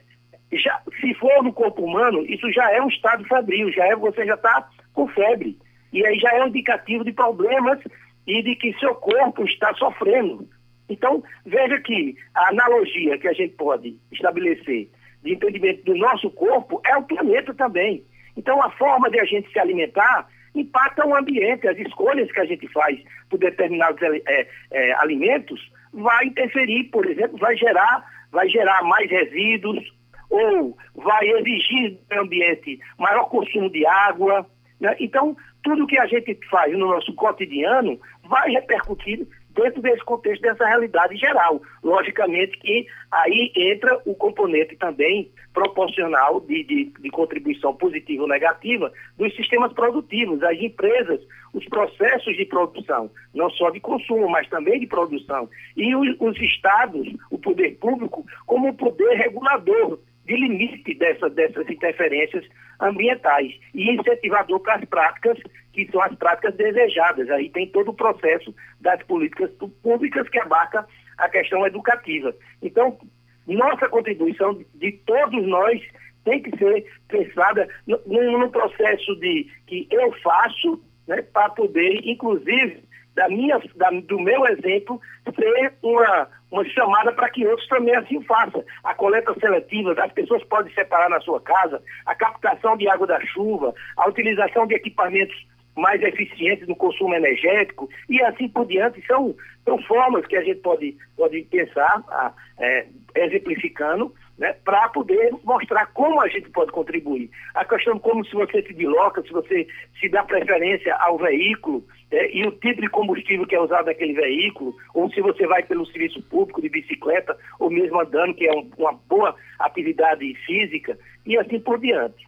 Já, 0.54 0.82
se 1.02 1.14
for 1.16 1.44
no 1.44 1.52
corpo 1.52 1.84
humano, 1.84 2.24
isso 2.26 2.50
já 2.52 2.72
é 2.72 2.82
um 2.82 2.88
estado 2.88 3.26
febril, 3.26 3.72
já 3.72 3.86
é, 3.86 3.96
você 3.96 4.26
já 4.26 4.36
está 4.36 4.70
com 4.94 5.08
febre. 5.08 5.58
E 5.92 6.06
aí 6.06 6.20
já 6.20 6.32
é 6.36 6.44
um 6.44 6.48
indicativo 6.48 7.04
de 7.04 7.12
problemas 7.12 7.80
e 8.26 8.44
de 8.44 8.56
que 8.56 8.78
seu 8.80 8.94
corpo 8.96 9.44
está 9.46 9.74
sofrendo 9.76 10.48
Então, 10.90 11.24
veja 11.46 11.80
que 11.80 12.16
a 12.36 12.50
analogia 12.50 13.18
que 13.18 13.28
a 13.28 13.34
gente 13.34 13.56
pode 13.56 13.98
estabelecer 14.12 14.90
de 15.28 15.34
entendimento 15.34 15.84
do 15.84 15.96
nosso 15.96 16.30
corpo 16.32 16.82
é 16.86 16.96
o 16.96 17.04
planeta 17.04 17.54
também. 17.54 18.04
Então, 18.38 18.64
a 18.64 18.70
forma 18.72 19.10
de 19.10 19.20
a 19.20 19.26
gente 19.26 19.52
se 19.52 19.60
alimentar 19.60 20.28
impacta 20.56 21.06
o 21.06 21.16
ambiente, 21.16 21.68
as 21.68 21.78
escolhas 21.78 22.32
que 22.32 22.40
a 22.40 22.46
gente 22.46 22.68
faz 22.70 22.98
por 23.30 23.38
determinados 23.38 24.02
é, 24.02 24.48
é, 24.72 24.94
alimentos 24.94 25.60
vai 25.92 26.26
interferir, 26.26 26.86
por 26.86 27.06
exemplo, 27.06 27.38
vai 27.38 27.56
gerar, 27.58 28.06
vai 28.32 28.48
gerar 28.48 28.82
mais 28.84 29.10
resíduos 29.10 29.84
ou 30.30 30.78
vai 30.96 31.28
exigir 31.28 31.98
do 32.10 32.20
ambiente 32.22 32.80
maior 32.98 33.26
consumo 33.26 33.70
de 33.70 33.86
água. 33.86 34.46
Né? 34.80 34.96
Então, 35.00 35.36
tudo 35.64 35.88
que 35.88 36.00
a 36.00 36.06
gente 36.06 36.40
faz 36.50 36.72
no 36.72 36.88
nosso 36.88 37.14
cotidiano 37.16 38.00
vai 38.24 38.50
repercutir 38.52 39.28
dentro 39.58 39.82
desse 39.82 40.04
contexto, 40.06 40.42
dessa 40.42 40.66
realidade 40.66 41.18
geral. 41.18 41.62
Logicamente 41.84 42.58
que 42.60 42.88
aí 43.12 43.52
entra 43.56 44.00
o 44.06 44.14
componente 44.14 44.76
também 44.76 45.32
proporcional 45.54 46.40
de, 46.42 46.64
de, 46.64 46.86
de, 46.86 47.10
contribuição 47.10 47.74
positiva 47.74 48.22
ou 48.22 48.30
negativa 48.30 48.92
dos 49.18 49.36
sistemas 49.36 49.74
produtivos, 49.74 50.44
as 50.44 50.58
empresas, 50.60 51.20
os 51.52 51.66
processos 51.66 52.38
de 52.38 52.46
produção, 52.46 53.10
não 53.34 53.50
só 53.50 53.72
de 53.72 53.80
consumo, 53.80 54.30
mas 54.30 54.48
também 54.50 54.80
de 54.80 54.86
produção. 54.86 55.50
E 55.76 55.96
os, 55.96 56.16
os 56.20 56.40
estados, 56.40 57.08
o 57.32 57.40
poder 57.40 57.76
público, 57.80 58.24
como 58.46 58.74
poder 58.76 59.16
regulador 59.16 60.00
de 60.26 60.36
limite 60.36 60.94
dessa, 60.94 61.30
dessas 61.30 61.68
interferências 61.70 62.46
ambientais 62.80 63.54
e 63.74 63.92
incentivador 63.92 64.60
para 64.60 64.76
as 64.76 64.86
práticas 64.86 65.38
que 65.74 65.90
são 65.92 66.02
as 66.02 66.16
práticas 66.16 66.56
desejadas. 66.56 67.30
Aí 67.30 67.50
tem 67.50 67.68
todo 67.68 67.90
o 67.90 67.94
processo 67.94 68.54
das 68.82 69.02
políticas 69.04 69.52
públicas 69.84 70.28
que 70.30 70.40
abarca 70.40 70.88
a 71.18 71.30
questão 71.30 71.66
educativa. 71.66 72.34
Então, 72.62 72.98
nossa 73.46 73.88
contribuição 73.88 74.60
de 74.76 74.92
todos 75.06 75.48
nós 75.48 75.82
tem 76.24 76.42
que 76.42 76.58
ser 76.58 76.86
pensada 77.08 77.68
no 77.86 78.52
processo 78.52 79.16
de 79.16 79.50
que 79.66 79.88
eu 79.90 80.12
faço 80.22 80.82
né, 81.08 81.22
para 81.22 81.50
poder, 81.50 82.02
inclusive, 82.04 82.84
da 83.18 83.28
minha, 83.28 83.60
da, 83.76 83.90
do 83.90 84.20
meu 84.20 84.46
exemplo, 84.46 85.02
ser 85.36 85.74
uma, 85.82 86.30
uma 86.52 86.64
chamada 86.66 87.12
para 87.12 87.30
que 87.32 87.46
outros 87.48 87.68
também 87.68 87.96
assim 87.96 88.22
façam. 88.22 88.64
A 88.84 88.94
coleta 88.94 89.34
seletiva, 89.40 89.96
as 89.98 90.12
pessoas 90.14 90.44
podem 90.44 90.72
separar 90.74 91.10
na 91.10 91.20
sua 91.22 91.42
casa, 91.42 91.82
a 92.06 92.14
captação 92.14 92.78
de 92.78 92.88
água 92.88 93.08
da 93.08 93.20
chuva, 93.26 93.74
a 93.98 94.08
utilização 94.08 94.68
de 94.68 94.76
equipamentos 94.76 95.36
mais 95.76 96.00
eficientes 96.04 96.68
no 96.68 96.76
consumo 96.76 97.16
energético 97.16 97.90
e 98.08 98.22
assim 98.22 98.48
por 98.50 98.68
diante. 98.68 99.04
São, 99.08 99.36
são 99.66 99.82
formas 99.84 100.24
que 100.28 100.36
a 100.36 100.44
gente 100.44 100.60
pode, 100.60 100.96
pode 101.16 101.42
pensar, 101.46 102.04
a, 102.10 102.32
é, 102.60 102.86
exemplificando, 103.16 104.14
né, 104.38 104.54
para 104.64 104.90
poder 104.90 105.32
mostrar 105.44 105.88
como 105.88 106.22
a 106.22 106.28
gente 106.28 106.52
pode 106.52 106.72
contribuir. 106.72 107.32
A 107.56 107.66
questão 107.66 107.98
como 107.98 108.24
se 108.24 108.36
você 108.36 108.62
se 108.62 108.74
desloca, 108.74 109.24
se 109.24 109.32
você 109.32 109.68
se 110.00 110.08
dá 110.08 110.24
preferência 110.24 110.96
ao 110.98 111.18
veículo 111.18 111.84
é, 112.10 112.36
e 112.36 112.46
o 112.48 112.52
tipo 112.52 112.82
de 112.82 112.90
combustível 112.90 113.46
que 113.46 113.56
é 113.56 113.62
usado 113.62 113.88
naquele 113.88 114.14
veículo, 114.14 114.76
ou 114.94 115.12
se 115.12 115.22
você 115.22 115.46
vai 115.46 115.64
pelo 115.64 115.86
serviço 115.88 116.22
público 116.24 116.62
de 116.62 116.70
bicicleta, 116.70 117.38
ou 117.60 117.70
mesmo 117.70 118.00
andando, 118.00 118.34
que 118.34 118.48
é 118.48 118.54
um, 118.54 118.70
uma 118.78 118.94
boa 118.94 119.36
atividade 119.60 120.34
física, 120.46 120.98
e 121.26 121.38
assim 121.38 121.60
por 121.60 121.80
diante. 121.80 122.26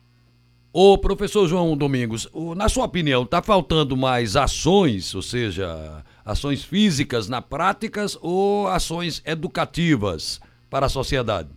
Ô 0.72 0.98
professor 0.98 1.48
João 1.48 1.76
Domingos, 1.76 2.30
na 2.56 2.70
sua 2.70 2.86
opinião, 2.86 3.24
está 3.24 3.42
faltando 3.42 3.98
mais 3.98 4.36
ações, 4.36 5.16
ou 5.16 5.22
seja, 5.22 6.04
ações 6.24 6.64
físicas 6.64 7.28
na 7.28 7.42
práticas 7.42 8.20
ou 8.22 8.68
ações 8.68 9.24
educativas 9.26 10.40
para 10.70 10.86
a 10.86 10.90
sociedade? 10.90 11.50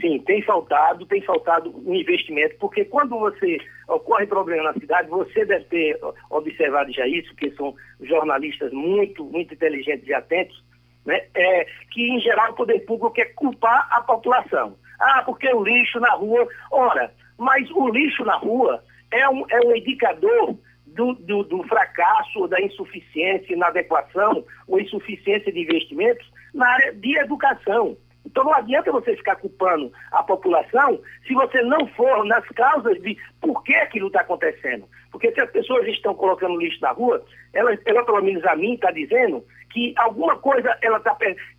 Sim, 0.00 0.18
tem 0.20 0.42
faltado, 0.42 1.04
tem 1.04 1.20
faltado 1.20 1.74
um 1.84 1.94
investimento, 1.94 2.56
porque 2.58 2.84
quando 2.84 3.18
você 3.18 3.58
ocorre 3.92 4.26
problema 4.26 4.64
na 4.64 4.72
cidade, 4.74 5.08
você 5.08 5.44
deve 5.44 5.64
ter 5.66 5.98
observado 6.30 6.92
já 6.92 7.06
isso, 7.06 7.34
que 7.36 7.50
são 7.52 7.74
jornalistas 8.00 8.72
muito, 8.72 9.24
muito 9.24 9.54
inteligentes 9.54 10.06
e 10.08 10.14
atentos, 10.14 10.62
né? 11.04 11.22
É, 11.34 11.66
que 11.90 12.02
em 12.02 12.20
geral 12.20 12.52
o 12.52 12.54
poder 12.54 12.80
público 12.80 13.12
quer 13.12 13.34
culpar 13.34 13.88
a 13.90 14.00
população. 14.02 14.76
Ah, 15.00 15.22
porque 15.24 15.52
o 15.52 15.64
lixo 15.64 15.98
na 15.98 16.10
rua. 16.14 16.46
Ora, 16.70 17.12
mas 17.36 17.68
o 17.70 17.88
lixo 17.88 18.24
na 18.24 18.36
rua 18.36 18.82
é 19.10 19.28
um, 19.28 19.44
é 19.50 19.60
um 19.66 19.74
indicador 19.74 20.56
do, 20.86 21.14
do, 21.14 21.42
do 21.42 21.62
fracasso, 21.64 22.46
da 22.48 22.60
insuficiência, 22.60 23.52
inadequação 23.52 24.44
ou 24.68 24.80
insuficiência 24.80 25.52
de 25.52 25.60
investimentos 25.60 26.26
na 26.54 26.68
área 26.68 26.92
de 26.92 27.18
educação. 27.18 27.96
Então 28.24 28.44
não 28.44 28.54
adianta 28.54 28.92
você 28.92 29.16
ficar 29.16 29.36
culpando 29.36 29.92
a 30.12 30.22
população 30.22 31.00
se 31.26 31.34
você 31.34 31.62
não 31.62 31.86
for 31.88 32.24
nas 32.24 32.46
causas 32.50 33.00
de 33.02 33.16
por 33.40 33.62
que 33.62 33.74
aquilo 33.74 34.06
está 34.06 34.20
acontecendo. 34.20 34.86
Porque 35.10 35.32
se 35.32 35.40
as 35.40 35.50
pessoas 35.50 35.86
estão 35.88 36.14
colocando 36.14 36.58
lixo 36.58 36.80
na 36.80 36.92
rua, 36.92 37.24
ela, 37.52 37.76
ela 37.84 38.04
pelo 38.04 38.22
menos 38.22 38.44
a 38.44 38.56
mim 38.56 38.74
está 38.74 38.90
dizendo 38.90 39.44
que 39.70 39.94
alguma 39.96 40.36
coisa 40.36 40.76
ela 40.82 40.98
está 40.98 41.16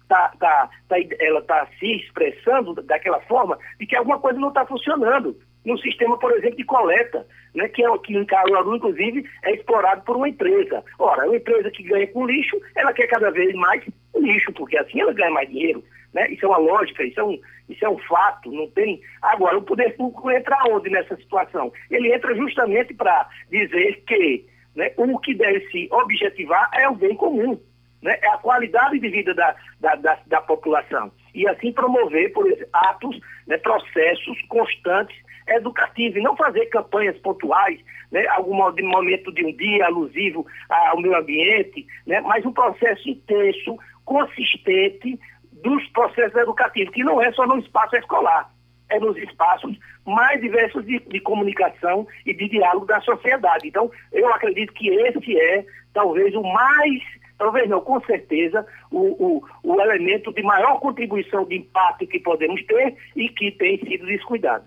tá, 0.08 0.34
tá, 0.39 0.70
tá, 0.88 0.96
ela 1.20 1.41
tá 1.41 1.67
se 1.79 1.98
expressando 1.98 2.74
daquela 2.84 3.20
forma 3.22 3.58
de 3.79 3.86
que 3.86 3.96
alguma 3.96 4.20
coisa 4.20 4.39
não 4.39 4.50
está 4.50 4.65
funcionando 4.65 5.36
no 5.65 5.77
sistema, 5.77 6.17
por 6.17 6.32
exemplo, 6.34 6.58
de 6.58 6.65
coleta, 6.65 7.25
né, 7.55 7.67
que, 7.70 7.84
é, 7.84 7.98
que 8.00 8.15
em 8.15 8.25
Caruaru, 8.25 8.75
inclusive, 8.75 9.25
é 9.43 9.53
explorado 9.53 10.01
por 10.03 10.17
uma 10.17 10.27
empresa. 10.27 10.84
Ora, 11.00 11.25
uma 11.25 11.38
empresa 11.38 11.72
que 11.72 11.84
ganha 11.84 12.08
com 12.08 12.25
lixo, 12.25 12.60
ela 12.75 12.93
quer 12.93 13.08
cada 13.08 13.32
vez 13.32 13.53
mais 13.55 13.84
lixo, 14.15 14.51
porque 14.53 14.77
assim 14.77 15.00
ela 15.00 15.13
ganha 15.13 15.32
mais 15.32 15.50
dinheiro. 15.50 15.84
Né? 16.13 16.29
Isso 16.32 16.46
é 16.46 16.48
uma 16.48 16.58
lógica, 16.58 17.03
isso 17.03 17.20
é 17.20 17.24
um, 17.24 17.39
isso 17.67 17.84
é 17.84 17.89
um 17.89 17.98
fato, 17.98 18.51
não 18.51 18.70
tem. 18.70 19.01
Agora, 19.22 19.58
o 19.58 19.63
poder 19.63 19.96
público 19.96 20.29
entra 20.29 20.58
onde 20.70 20.89
nessa 20.89 21.15
situação? 21.15 21.72
Ele 21.89 22.13
entra 22.13 22.36
justamente 22.36 22.93
para 22.93 23.27
dizer 23.50 24.03
que 24.05 24.46
né, 24.75 24.91
o 24.98 25.17
que 25.20 25.34
deve 25.34 25.62
se 25.70 25.88
objetivar 25.91 26.70
é 26.74 26.88
o 26.88 26.96
bem 26.96 27.15
comum, 27.15 27.60
né? 28.01 28.17
é 28.22 28.27
a 28.29 28.38
qualidade 28.38 29.00
de 29.00 29.10
vida 29.10 29.34
da, 29.34 29.55
da, 29.79 29.96
da, 29.96 30.20
da 30.27 30.41
população. 30.41 31.12
E 31.34 31.48
assim 31.48 31.72
promover, 31.72 32.32
por 32.32 32.46
exemplo, 32.46 32.70
atos, 32.74 33.20
né, 33.48 33.58
processos 33.58 34.39
constantes 34.48 35.17
educativos, 35.48 36.17
e 36.17 36.22
não 36.22 36.38
fazer 36.38 36.67
campanhas 36.67 37.17
pontuais, 37.17 37.79
né, 38.12 38.25
algum 38.27 38.55
momento 38.55 39.32
de 39.34 39.46
um 39.46 39.55
dia 39.55 39.86
alusivo 39.86 40.46
ao 40.70 41.01
meio 41.01 41.17
ambiente, 41.17 41.86
né, 42.05 42.22
mas 42.22 42.46
um 42.46 42.53
processo 42.53 43.10
intenso, 43.10 43.77
consistente, 44.05 45.20
dos 45.63 45.88
processos 45.89 46.36
educativos, 46.36 46.93
que 46.93 47.03
não 47.03 47.22
é 47.22 47.32
só 47.32 47.48
no 47.48 47.58
espaço 47.58 47.96
escolar, 47.96 48.51
é 48.89 49.00
nos 49.00 49.17
espaços 49.17 49.75
mais 50.05 50.39
diversos 50.41 50.86
de, 50.86 51.00
de, 51.00 51.20
comunicação 51.22 52.05
e 52.25 52.34
de 52.34 52.50
diálogo 52.50 52.86
da 52.86 53.00
sociedade. 53.01 53.67
Então, 53.67 53.89
eu 54.12 54.27
acredito 54.34 54.74
que 54.74 54.89
esse 54.89 55.39
é 55.39 55.65
talvez 55.93 56.36
o 56.36 56.43
mais, 56.43 57.01
talvez 57.38 57.70
não, 57.70 57.79
com 57.79 58.00
certeza, 58.01 58.65
o, 58.91 59.00
o, 59.38 59.43
o 59.63 59.82
elemento 59.82 60.34
de 60.34 60.43
maior 60.43 60.79
contribuição 60.79 61.46
de 61.46 61.55
impacto 61.55 62.05
que 62.05 62.20
podemos 62.20 62.62
ter 62.65 62.98
e 63.15 63.29
que 63.29 63.51
tem 63.51 63.79
sido 63.79 64.05
descuidado. 64.05 64.65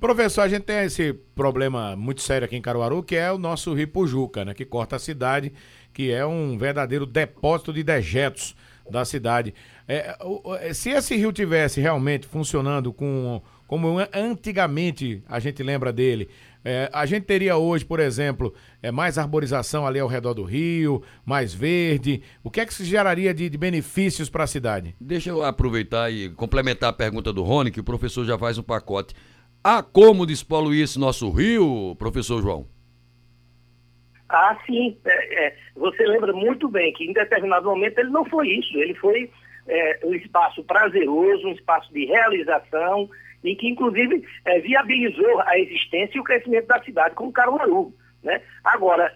Professor, 0.00 0.40
a 0.40 0.48
gente 0.48 0.62
tem 0.62 0.84
esse 0.84 1.12
problema 1.12 1.94
muito 1.94 2.22
sério 2.22 2.46
aqui 2.46 2.56
em 2.56 2.62
Caruaru, 2.62 3.02
que 3.02 3.14
é 3.16 3.30
o 3.30 3.36
nosso 3.36 3.74
Rio 3.74 3.88
Pujuca, 3.88 4.46
né, 4.46 4.54
que 4.54 4.64
corta 4.64 4.96
a 4.96 4.98
cidade, 4.98 5.52
que 5.92 6.10
é 6.10 6.24
um 6.24 6.56
verdadeiro 6.56 7.04
depósito 7.04 7.70
de 7.70 7.82
dejetos 7.82 8.56
da 8.90 9.04
cidade. 9.04 9.54
É, 9.88 10.16
é, 10.60 10.74
se 10.74 10.90
esse 10.90 11.16
rio 11.16 11.32
tivesse 11.32 11.80
realmente 11.80 12.26
funcionando 12.26 12.92
com 12.92 13.40
como 13.66 13.98
antigamente 14.12 15.22
a 15.28 15.38
gente 15.38 15.62
lembra 15.62 15.92
dele, 15.92 16.28
é, 16.64 16.90
a 16.92 17.06
gente 17.06 17.22
teria 17.22 17.56
hoje, 17.56 17.84
por 17.84 18.00
exemplo, 18.00 18.52
é, 18.82 18.90
mais 18.90 19.16
arborização 19.16 19.86
ali 19.86 20.00
ao 20.00 20.08
redor 20.08 20.34
do 20.34 20.42
rio, 20.42 21.02
mais 21.24 21.54
verde. 21.54 22.20
O 22.42 22.50
que 22.50 22.60
é 22.60 22.66
que 22.66 22.74
se 22.74 22.84
geraria 22.84 23.32
de, 23.32 23.48
de 23.48 23.56
benefícios 23.56 24.28
para 24.28 24.42
a 24.42 24.46
cidade? 24.48 24.96
Deixa 25.00 25.30
eu 25.30 25.44
aproveitar 25.44 26.12
e 26.12 26.30
complementar 26.30 26.90
a 26.90 26.92
pergunta 26.92 27.32
do 27.32 27.44
Rony, 27.44 27.70
que 27.70 27.78
o 27.78 27.84
professor 27.84 28.24
já 28.24 28.36
faz 28.36 28.58
um 28.58 28.62
pacote. 28.62 29.14
Há 29.62 29.82
como 29.84 30.26
despoluir 30.26 30.82
esse 30.82 30.98
nosso 30.98 31.30
rio, 31.30 31.94
professor 31.96 32.42
João? 32.42 32.66
Ah, 34.30 34.56
sim. 34.64 34.96
É, 35.04 35.46
é, 35.46 35.56
você 35.76 36.06
lembra 36.06 36.32
muito 36.32 36.68
bem 36.68 36.92
que 36.92 37.04
em 37.04 37.12
determinado 37.12 37.68
momento 37.68 37.98
ele 37.98 38.10
não 38.10 38.24
foi 38.24 38.48
isso. 38.48 38.78
Ele 38.78 38.94
foi 38.94 39.28
é, 39.66 40.00
um 40.04 40.14
espaço 40.14 40.62
prazeroso, 40.64 41.48
um 41.48 41.52
espaço 41.52 41.92
de 41.92 42.04
realização, 42.06 43.10
e 43.42 43.56
que 43.56 43.68
inclusive 43.68 44.24
é, 44.44 44.60
viabilizou 44.60 45.40
a 45.40 45.58
existência 45.58 46.16
e 46.16 46.20
o 46.20 46.24
crescimento 46.24 46.68
da 46.68 46.82
cidade 46.82 47.14
como 47.16 47.32
Caruaru. 47.32 47.92
Né? 48.22 48.40
Agora, 48.62 49.12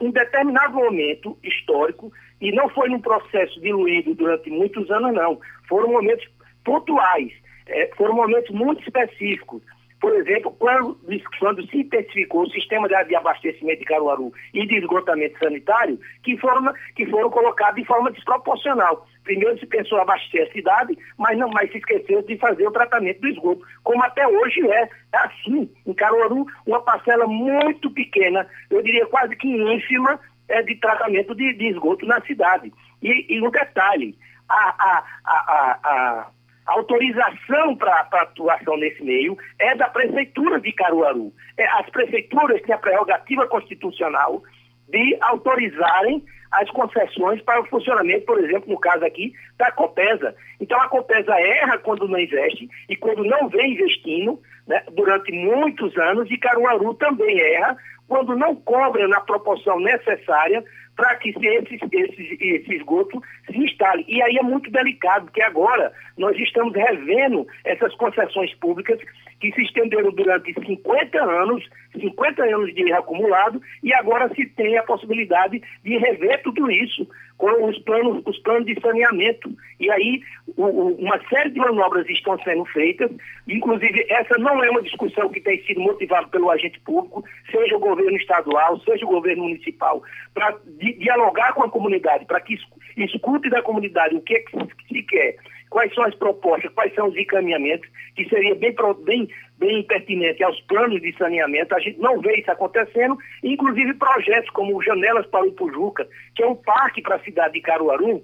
em 0.00 0.10
determinado 0.10 0.74
momento 0.74 1.38
histórico, 1.42 2.12
e 2.40 2.52
não 2.52 2.68
foi 2.68 2.90
num 2.90 3.00
processo 3.00 3.58
diluído 3.60 4.14
durante 4.14 4.50
muitos 4.50 4.90
anos, 4.90 5.14
não. 5.14 5.40
Foram 5.66 5.88
momentos 5.88 6.28
pontuais, 6.62 7.32
é, 7.66 7.90
foram 7.96 8.14
momentos 8.14 8.54
muito 8.54 8.82
específicos 8.82 9.62
Por 10.00 10.14
exemplo, 10.14 10.54
quando, 10.58 10.96
quando 11.40 11.66
se 11.68 11.78
intensificou 11.78 12.42
o 12.42 12.50
sistema 12.50 12.86
de, 12.86 13.14
abastecimento 13.16 13.80
de 13.80 13.84
Caruaru 13.84 14.32
e 14.54 14.64
de 14.64 14.76
esgotamento 14.76 15.38
sanitário, 15.38 15.98
que 16.22 16.36
foram, 16.36 16.72
que 16.94 17.04
foram 17.06 17.28
colocados 17.30 17.76
de 17.76 17.84
forma 17.84 18.10
desproporcional. 18.12 19.06
Primeiro 19.24 19.58
se 19.58 19.66
pensou 19.66 19.98
abastecer 19.98 20.48
a 20.48 20.52
cidade, 20.52 20.96
mas 21.18 21.36
não 21.36 21.50
mais 21.50 21.70
se 21.72 21.78
esqueceu 21.78 22.22
de 22.22 22.36
fazer 22.38 22.66
o 22.66 22.72
tratamento 22.72 23.20
do 23.20 23.28
esgoto, 23.28 23.66
como 23.82 24.02
até 24.04 24.26
hoje 24.26 24.60
é. 24.70 24.88
É 25.12 25.18
assim, 25.18 25.70
em 25.86 25.94
Caruaru, 25.94 26.46
uma 26.66 26.80
parcela 26.80 27.26
muito 27.26 27.90
pequena, 27.90 28.46
eu 28.70 28.82
diria 28.82 29.06
quase 29.06 29.34
que 29.36 29.48
ínfima, 29.48 30.20
é 30.48 30.62
de 30.62 30.76
tratamento 30.76 31.34
de, 31.34 31.52
de 31.54 31.68
esgoto 31.68 32.06
na 32.06 32.20
cidade. 32.22 32.72
E, 33.02 33.26
e 33.34 33.42
um 33.42 33.50
detalhe, 33.50 34.16
a, 34.48 34.54
a, 34.54 35.04
a, 35.24 35.78
a 35.84 36.30
autorização 36.68 37.76
para 37.76 38.00
atuação 38.00 38.76
nesse 38.76 39.02
meio 39.02 39.36
é 39.58 39.74
da 39.74 39.88
Prefeitura 39.88 40.60
de 40.60 40.72
Caruaru. 40.72 41.32
É, 41.56 41.66
as 41.80 41.88
prefeituras 41.90 42.60
têm 42.62 42.74
a 42.74 42.78
prerrogativa 42.78 43.46
constitucional 43.46 44.42
de 44.88 45.16
autorizarem 45.20 46.22
as 46.50 46.70
concessões 46.70 47.42
para 47.42 47.60
o 47.60 47.66
funcionamento, 47.66 48.24
por 48.24 48.42
exemplo, 48.42 48.70
no 48.70 48.80
caso 48.80 49.04
aqui, 49.04 49.32
da 49.58 49.70
Copesa. 49.70 50.34
Então 50.60 50.80
a 50.80 50.88
Copesa 50.88 51.38
erra 51.38 51.78
quando 51.78 52.08
não 52.08 52.18
investe 52.18 52.68
e 52.88 52.96
quando 52.96 53.24
não 53.24 53.48
vem 53.48 53.74
investindo 53.74 54.40
né, 54.66 54.82
durante 54.92 55.32
muitos 55.32 55.96
anos, 55.96 56.30
e 56.30 56.38
Caruaru 56.38 56.94
também 56.94 57.38
erra 57.40 57.76
quando 58.06 58.34
não 58.34 58.56
cobra 58.56 59.06
na 59.06 59.20
proporção 59.20 59.78
necessária 59.80 60.64
para 60.98 61.14
que 61.14 61.30
esse, 61.30 61.46
esse, 61.46 62.38
esse 62.40 62.74
esgoto 62.74 63.22
se 63.46 63.56
instale. 63.56 64.04
E 64.08 64.20
aí 64.20 64.36
é 64.36 64.42
muito 64.42 64.68
delicado, 64.68 65.26
porque 65.26 65.40
agora 65.40 65.92
nós 66.16 66.36
estamos 66.36 66.74
revendo 66.74 67.46
essas 67.64 67.94
concessões 67.94 68.52
públicas 68.54 68.98
que 69.38 69.52
se 69.52 69.62
estenderam 69.62 70.10
durante 70.10 70.52
50 70.52 71.22
anos, 71.22 71.64
50 71.92 72.42
anos 72.42 72.74
de 72.74 72.92
acumulado, 72.92 73.62
e 73.80 73.94
agora 73.94 74.28
se 74.34 74.44
tem 74.46 74.76
a 74.76 74.82
possibilidade 74.82 75.62
de 75.84 75.96
rever 75.98 76.42
tudo 76.42 76.68
isso 76.68 77.06
com 77.38 77.68
os 77.68 77.78
planos, 77.78 78.20
os 78.26 78.38
planos 78.40 78.66
de 78.66 78.78
saneamento. 78.80 79.48
E 79.78 79.88
aí 79.90 80.20
o, 80.56 80.64
o, 80.64 80.94
uma 80.96 81.18
série 81.28 81.50
de 81.50 81.60
manobras 81.60 82.06
estão 82.08 82.36
sendo 82.42 82.64
feitas, 82.66 83.10
inclusive 83.46 84.04
essa 84.10 84.36
não 84.38 84.62
é 84.62 84.68
uma 84.68 84.82
discussão 84.82 85.30
que 85.30 85.40
tem 85.40 85.62
sido 85.62 85.80
motivada 85.80 86.26
pelo 86.26 86.50
agente 86.50 86.80
público, 86.80 87.24
seja 87.50 87.76
o 87.76 87.80
governo 87.80 88.16
estadual, 88.16 88.80
seja 88.80 89.06
o 89.06 89.08
governo 89.08 89.44
municipal, 89.44 90.02
para 90.34 90.58
di 90.92 90.98
dialogar 90.98 91.52
com 91.54 91.62
a 91.62 91.70
comunidade, 91.70 92.24
para 92.24 92.40
que 92.40 92.58
escute 92.96 93.50
da 93.50 93.62
comunidade 93.62 94.14
o 94.14 94.22
que, 94.22 94.36
é 94.36 94.40
que 94.40 94.56
se 94.88 95.02
quer 95.02 95.36
quais 95.70 95.92
são 95.94 96.04
as 96.04 96.14
propostas, 96.14 96.72
quais 96.72 96.94
são 96.94 97.08
os 97.08 97.16
encaminhamentos, 97.16 97.88
que 98.16 98.28
seria 98.28 98.54
bem, 98.54 98.74
bem, 99.04 99.28
bem 99.58 99.82
pertinente 99.82 100.42
aos 100.42 100.60
planos 100.62 101.00
de 101.00 101.16
saneamento. 101.16 101.74
A 101.74 101.80
gente 101.80 101.98
não 101.98 102.20
vê 102.20 102.36
isso 102.38 102.50
acontecendo, 102.50 103.18
inclusive 103.42 103.94
projetos 103.94 104.50
como 104.50 104.82
Janelas 104.82 105.26
para 105.26 105.44
o 105.44 105.48
Ipujuca, 105.48 106.08
que 106.34 106.42
é 106.42 106.46
um 106.46 106.56
parque 106.56 107.02
para 107.02 107.16
a 107.16 107.22
cidade 107.22 107.54
de 107.54 107.60
Caruaru, 107.60 108.22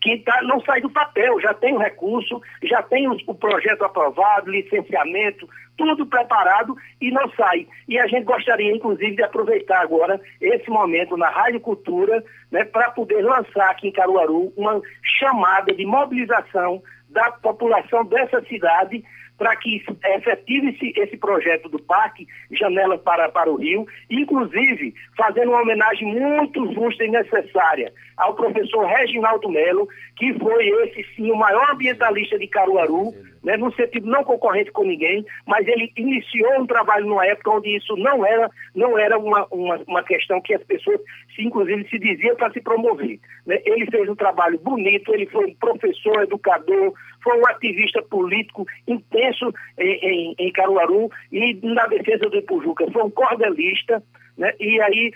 que 0.00 0.18
tá, 0.18 0.42
não 0.42 0.60
sai 0.62 0.80
do 0.80 0.90
papel, 0.90 1.40
já 1.40 1.54
tem 1.54 1.74
o 1.74 1.78
recurso, 1.78 2.40
já 2.64 2.82
tem 2.82 3.08
o, 3.08 3.16
o 3.26 3.34
projeto 3.34 3.84
aprovado, 3.84 4.50
licenciamento, 4.50 5.48
tudo 5.76 6.06
preparado 6.06 6.76
e 7.00 7.10
não 7.10 7.30
sai. 7.30 7.66
E 7.88 7.98
a 7.98 8.06
gente 8.06 8.24
gostaria, 8.24 8.74
inclusive, 8.74 9.16
de 9.16 9.22
aproveitar 9.22 9.80
agora 9.80 10.20
esse 10.40 10.68
momento 10.70 11.16
na 11.16 11.28
Rádio 11.28 11.60
Cultura, 11.60 12.22
né, 12.50 12.64
para 12.64 12.90
poder 12.90 13.22
lançar 13.22 13.70
aqui 13.70 13.88
em 13.88 13.92
Caruaru 13.92 14.52
uma 14.56 14.80
chamada 15.18 15.74
de 15.74 15.84
mobilização 15.84 16.82
da 17.08 17.30
população 17.30 18.04
dessa 18.04 18.42
cidade 18.44 19.04
para 19.38 19.56
que 19.56 19.82
efetive-se 20.16 20.92
esse 20.96 21.16
projeto 21.16 21.68
do 21.68 21.78
parque 21.82 22.26
Janela 22.50 22.98
para, 22.98 23.28
para 23.28 23.50
o 23.50 23.56
Rio, 23.56 23.86
inclusive 24.10 24.94
fazendo 25.16 25.50
uma 25.50 25.62
homenagem 25.62 26.06
muito 26.06 26.72
justa 26.72 27.04
e 27.04 27.10
necessária 27.10 27.92
ao 28.16 28.34
professor 28.34 28.86
Reginaldo 28.86 29.48
Melo, 29.48 29.88
que 30.16 30.32
foi 30.38 30.68
esse 30.84 31.04
sim 31.14 31.30
o 31.30 31.36
maior 31.36 31.70
ambientalista 31.70 32.38
de 32.38 32.46
Caruaru, 32.46 33.12
né, 33.42 33.56
no 33.56 33.72
sentido 33.74 34.06
não 34.06 34.22
concorrente 34.22 34.70
com 34.70 34.84
ninguém, 34.84 35.24
mas 35.46 35.66
ele 35.66 35.92
iniciou 35.96 36.60
um 36.60 36.66
trabalho 36.66 37.06
numa 37.06 37.26
época 37.26 37.50
onde 37.50 37.76
isso 37.76 37.96
não 37.96 38.24
era, 38.24 38.48
não 38.74 38.96
era 38.96 39.18
uma, 39.18 39.46
uma, 39.50 39.80
uma 39.86 40.02
questão 40.04 40.40
que 40.40 40.54
as 40.54 40.62
pessoas, 40.62 41.00
se, 41.34 41.42
inclusive, 41.42 41.88
se 41.88 41.98
diziam 41.98 42.36
para 42.36 42.52
se 42.52 42.60
promover. 42.60 43.18
Né? 43.44 43.60
Ele 43.64 43.86
fez 43.86 44.08
um 44.08 44.14
trabalho 44.14 44.58
bonito, 44.60 45.12
ele 45.12 45.26
foi 45.26 45.46
um 45.46 45.54
professor, 45.54 46.22
educador, 46.22 46.92
foi 47.22 47.38
um 47.38 47.46
ativista 47.46 48.02
político 48.02 48.66
intenso 48.86 49.52
em, 49.78 49.98
em, 50.02 50.34
em 50.38 50.52
Caruaru 50.52 51.10
e 51.30 51.54
na 51.62 51.86
defesa 51.86 52.28
do 52.28 52.36
Ipujuca. 52.36 52.90
Foi 52.90 53.02
um 53.02 53.10
cordelista, 53.10 54.02
né? 54.36 54.52
e 54.58 54.80
aí 54.80 55.12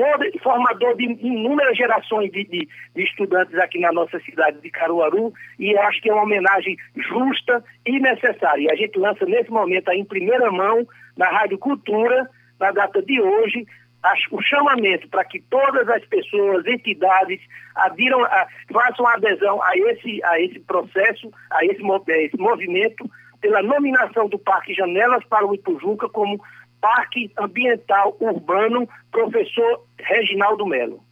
todo, 0.00 0.38
formador 0.42 0.96
de 0.96 1.04
inúmeras 1.04 1.76
gerações 1.76 2.32
de, 2.32 2.44
de, 2.44 2.68
de, 2.94 3.02
estudantes 3.02 3.54
aqui 3.58 3.78
na 3.78 3.92
nossa 3.92 4.18
cidade 4.20 4.58
de 4.62 4.70
Caruaru, 4.70 5.32
e 5.58 5.76
acho 5.76 6.00
que 6.00 6.08
é 6.08 6.14
uma 6.14 6.22
homenagem 6.22 6.76
justa 6.96 7.62
e 7.84 8.00
necessária. 8.00 8.62
E 8.62 8.70
a 8.70 8.76
gente 8.76 8.98
lança 8.98 9.26
nesse 9.26 9.50
momento 9.50 9.90
aí 9.90 9.98
em 9.98 10.04
primeira 10.04 10.50
mão, 10.50 10.86
na 11.16 11.28
Rádio 11.28 11.58
Cultura, 11.58 12.30
na 12.58 12.70
data 12.72 13.02
de 13.02 13.20
hoje, 13.20 13.66
o 14.30 14.42
chamamento 14.42 15.08
para 15.08 15.24
que 15.24 15.40
todas 15.40 15.88
as 15.88 16.04
pessoas, 16.06 16.66
entidades, 16.66 17.40
adiram, 17.74 18.24
a, 18.24 18.46
façam 18.72 19.06
adesão 19.06 19.62
a 19.62 19.76
esse, 19.76 20.22
a 20.24 20.40
esse 20.40 20.58
processo, 20.60 21.30
a 21.50 21.64
esse, 21.64 21.82
a 21.82 22.18
esse 22.18 22.36
movimento, 22.38 23.10
pela 23.40 23.62
nominação 23.62 24.28
do 24.28 24.38
Parque 24.38 24.74
Janelas 24.74 25.24
para 25.24 25.46
o 25.46 25.54
Ipujuca 25.54 26.08
como 26.08 26.40
Parque 26.80 27.30
Ambiental 27.38 28.16
Urbano, 28.20 28.88
professor 29.10 29.84
Reginaldo 29.98 30.66
Melo. 30.66 31.02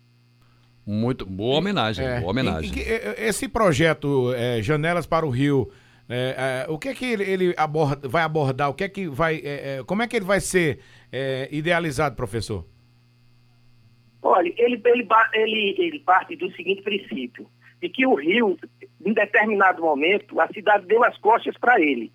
Muito 0.87 1.27
boa 1.27 1.59
homenagem, 1.59 2.07
é, 2.07 2.21
boa 2.21 2.31
homenagem. 2.31 2.73
E, 2.75 2.81
e, 2.81 3.27
esse 3.27 3.47
projeto 3.47 4.33
é, 4.35 4.63
Janelas 4.63 5.07
para 5.07 5.27
o 5.27 5.31
Rio, 5.31 5.71
é, 6.09 6.65
é, 6.67 6.73
o 6.73 6.79
que 6.79 6.89
é 6.89 6.95
que 6.95 7.05
ele, 7.05 7.25
ele 7.25 7.55
aborda, 7.59 8.09
vai 8.09 8.23
abordar? 8.23 8.71
O 8.71 8.75
que 8.75 8.85
é 8.85 8.89
que 8.89 9.07
vai, 9.07 9.37
é, 9.45 9.79
é, 9.79 9.85
como 9.85 10.03
é 10.03 10.09
que 10.09 10.17
ele 10.17 10.25
vai 10.25 10.41
ser 10.41 10.81
idealizado, 11.51 12.17
professor? 12.17 12.65
Olha, 14.23 14.53
ele, 14.57 14.81
ele, 14.85 15.09
ele, 15.35 15.75
ele 15.79 15.99
parte 16.01 16.37
do 16.37 16.51
seguinte 16.53 16.83
princípio, 16.83 17.47
de 17.81 17.89
que 17.89 18.07
o 18.07 18.15
Rio, 18.15 18.59
em 19.05 19.13
determinado 19.13 19.83
momento, 19.83 20.41
a 20.41 20.49
cidade 20.49 20.87
deu 20.87 21.05
as 21.05 21.17
costas 21.19 21.57
para 21.57 21.81
ele. 21.81 22.13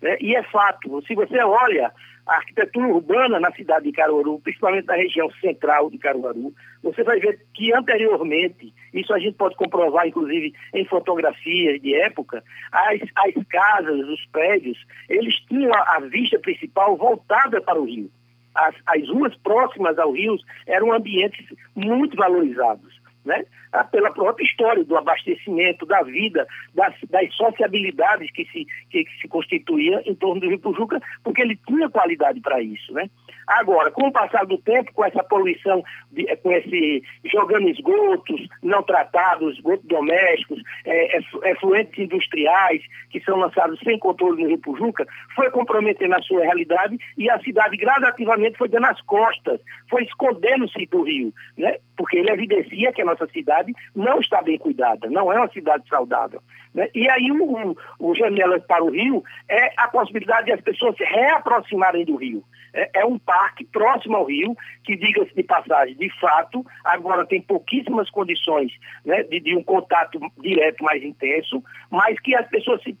Né? 0.00 0.16
E 0.20 0.34
é 0.34 0.42
fato, 0.42 1.02
se 1.06 1.14
você 1.14 1.38
olha 1.38 1.92
a 2.26 2.36
arquitetura 2.36 2.86
urbana 2.88 3.38
na 3.38 3.52
cidade 3.52 3.84
de 3.84 3.92
Caruaru, 3.92 4.40
principalmente 4.40 4.86
na 4.86 4.94
região 4.94 5.30
central 5.40 5.90
de 5.90 5.98
Caruaru, 5.98 6.54
você 6.82 7.02
vai 7.02 7.20
ver 7.20 7.38
que 7.52 7.72
anteriormente, 7.74 8.72
isso 8.94 9.12
a 9.12 9.18
gente 9.18 9.36
pode 9.36 9.56
comprovar 9.56 10.06
inclusive 10.06 10.54
em 10.72 10.84
fotografias 10.86 11.80
de 11.82 11.94
época, 11.94 12.42
as, 12.72 13.00
as 13.16 13.44
casas, 13.46 14.08
os 14.08 14.24
prédios, 14.26 14.78
eles 15.08 15.34
tinham 15.40 15.72
a, 15.74 15.96
a 15.96 16.00
vista 16.00 16.38
principal 16.38 16.96
voltada 16.96 17.60
para 17.60 17.78
o 17.78 17.84
rio. 17.84 18.10
As, 18.54 18.74
as 18.86 19.08
ruas 19.08 19.34
próximas 19.36 19.98
ao 19.98 20.12
rio 20.12 20.36
eram 20.66 20.92
ambientes 20.92 21.46
muito 21.74 22.16
valorizados 22.16 23.03
né? 23.24 23.44
Ah, 23.72 23.82
pela 23.82 24.12
própria 24.12 24.44
história 24.44 24.84
do 24.84 24.96
abastecimento, 24.96 25.84
da 25.86 26.02
vida, 26.02 26.46
das, 26.74 26.94
das 27.10 27.34
sociabilidades 27.34 28.30
que 28.30 28.44
se, 28.46 28.66
que, 28.90 29.04
que 29.04 29.20
se 29.20 29.28
constituía 29.28 30.00
em 30.06 30.14
torno 30.14 30.40
do 30.40 30.48
Rio 30.48 30.60
Pujuca, 30.60 31.00
porque 31.24 31.42
ele 31.42 31.58
tinha 31.66 31.88
qualidade 31.88 32.40
para 32.40 32.60
isso. 32.62 32.92
Né? 32.92 33.10
Agora, 33.46 33.90
com 33.90 34.06
o 34.06 34.12
passar 34.12 34.46
do 34.46 34.58
tempo, 34.58 34.92
com 34.92 35.04
essa 35.04 35.22
poluição, 35.24 35.82
de, 36.12 36.24
com 36.36 36.52
esse 36.52 37.02
jogando 37.24 37.68
esgotos 37.68 38.46
não 38.62 38.82
tratados, 38.82 39.56
esgotos 39.56 39.86
domésticos, 39.86 40.62
é, 40.84 41.18
efluentes 41.50 41.98
industriais 41.98 42.82
que 43.10 43.20
são 43.20 43.36
lançados 43.36 43.78
sem 43.80 43.98
controle 43.98 44.42
no 44.42 44.48
Rio 44.48 44.58
Pujuca, 44.58 45.06
foi 45.34 45.50
comprometendo 45.50 46.14
a 46.14 46.22
sua 46.22 46.42
realidade 46.42 46.96
e 47.18 47.28
a 47.28 47.38
cidade 47.40 47.76
gradativamente 47.76 48.56
foi 48.56 48.68
dando 48.68 48.86
as 48.86 49.00
costas, 49.02 49.60
foi 49.88 50.04
escondendo-se 50.04 50.86
do 50.86 51.02
rio, 51.02 51.32
né? 51.56 51.78
porque 51.96 52.18
ele 52.18 52.30
evidencia 52.30 52.92
que 52.92 53.02
a 53.02 53.04
nossa 53.14 53.32
cidade 53.32 53.72
não 53.94 54.20
está 54.20 54.42
bem 54.42 54.58
cuidada, 54.58 55.08
não 55.08 55.32
é 55.32 55.38
uma 55.38 55.48
cidade 55.48 55.88
saudável. 55.88 56.42
Né? 56.74 56.88
E 56.94 57.08
aí 57.08 57.30
o, 57.30 57.70
o, 57.70 57.76
o 57.98 58.14
Janelas 58.14 58.64
para 58.66 58.84
o 58.84 58.90
Rio 58.90 59.22
é 59.48 59.72
a 59.76 59.88
possibilidade 59.88 60.46
de 60.46 60.52
as 60.52 60.60
pessoas 60.60 60.96
se 60.96 61.04
reaproximarem 61.04 62.04
do 62.04 62.16
rio. 62.16 62.44
É, 62.74 63.00
é 63.00 63.04
um 63.06 63.18
parque 63.18 63.64
próximo 63.64 64.16
ao 64.16 64.24
rio, 64.24 64.56
que, 64.82 64.96
diga-se 64.96 65.34
de 65.34 65.44
passagem, 65.44 65.94
de 65.96 66.10
fato, 66.18 66.66
agora 66.84 67.24
tem 67.24 67.40
pouquíssimas 67.40 68.10
condições 68.10 68.72
né, 69.04 69.22
de, 69.22 69.38
de, 69.40 69.56
um 69.56 69.62
contato 69.62 70.18
direto 70.40 70.82
mais 70.82 71.02
intenso, 71.02 71.62
mas 71.88 72.18
que 72.18 72.34
as 72.34 72.48
pessoas 72.48 72.82
se, 72.82 72.96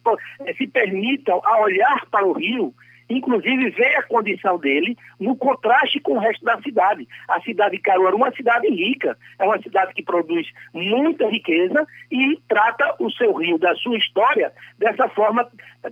se 0.56 0.66
permitam, 0.68 1.40
a 1.44 1.58
olhar 1.60 2.06
para 2.06 2.24
o 2.24 2.32
rio, 2.32 2.72
inclusive 3.08 3.70
vê 3.70 3.96
a 3.96 4.02
condição 4.02 4.58
dele 4.58 4.96
no 5.18 5.36
contraste 5.36 6.00
com 6.00 6.14
o 6.14 6.18
resto 6.18 6.44
da 6.44 6.60
cidade. 6.62 7.06
A 7.28 7.40
cidade 7.40 7.76
de 7.76 7.82
Caruaru 7.82 8.16
é 8.16 8.16
uma 8.16 8.32
cidade 8.32 8.68
rica, 8.68 9.16
é 9.38 9.44
uma 9.44 9.60
cidade 9.60 9.94
que 9.94 10.02
produz 10.02 10.46
muita 10.72 11.28
riqueza 11.28 11.86
e 12.10 12.38
trata 12.48 12.94
o 12.98 13.10
seu 13.10 13.32
rio, 13.34 13.58
da 13.58 13.74
sua 13.76 13.96
história, 13.96 14.52
dessa 14.78 15.08
forma 15.08 15.48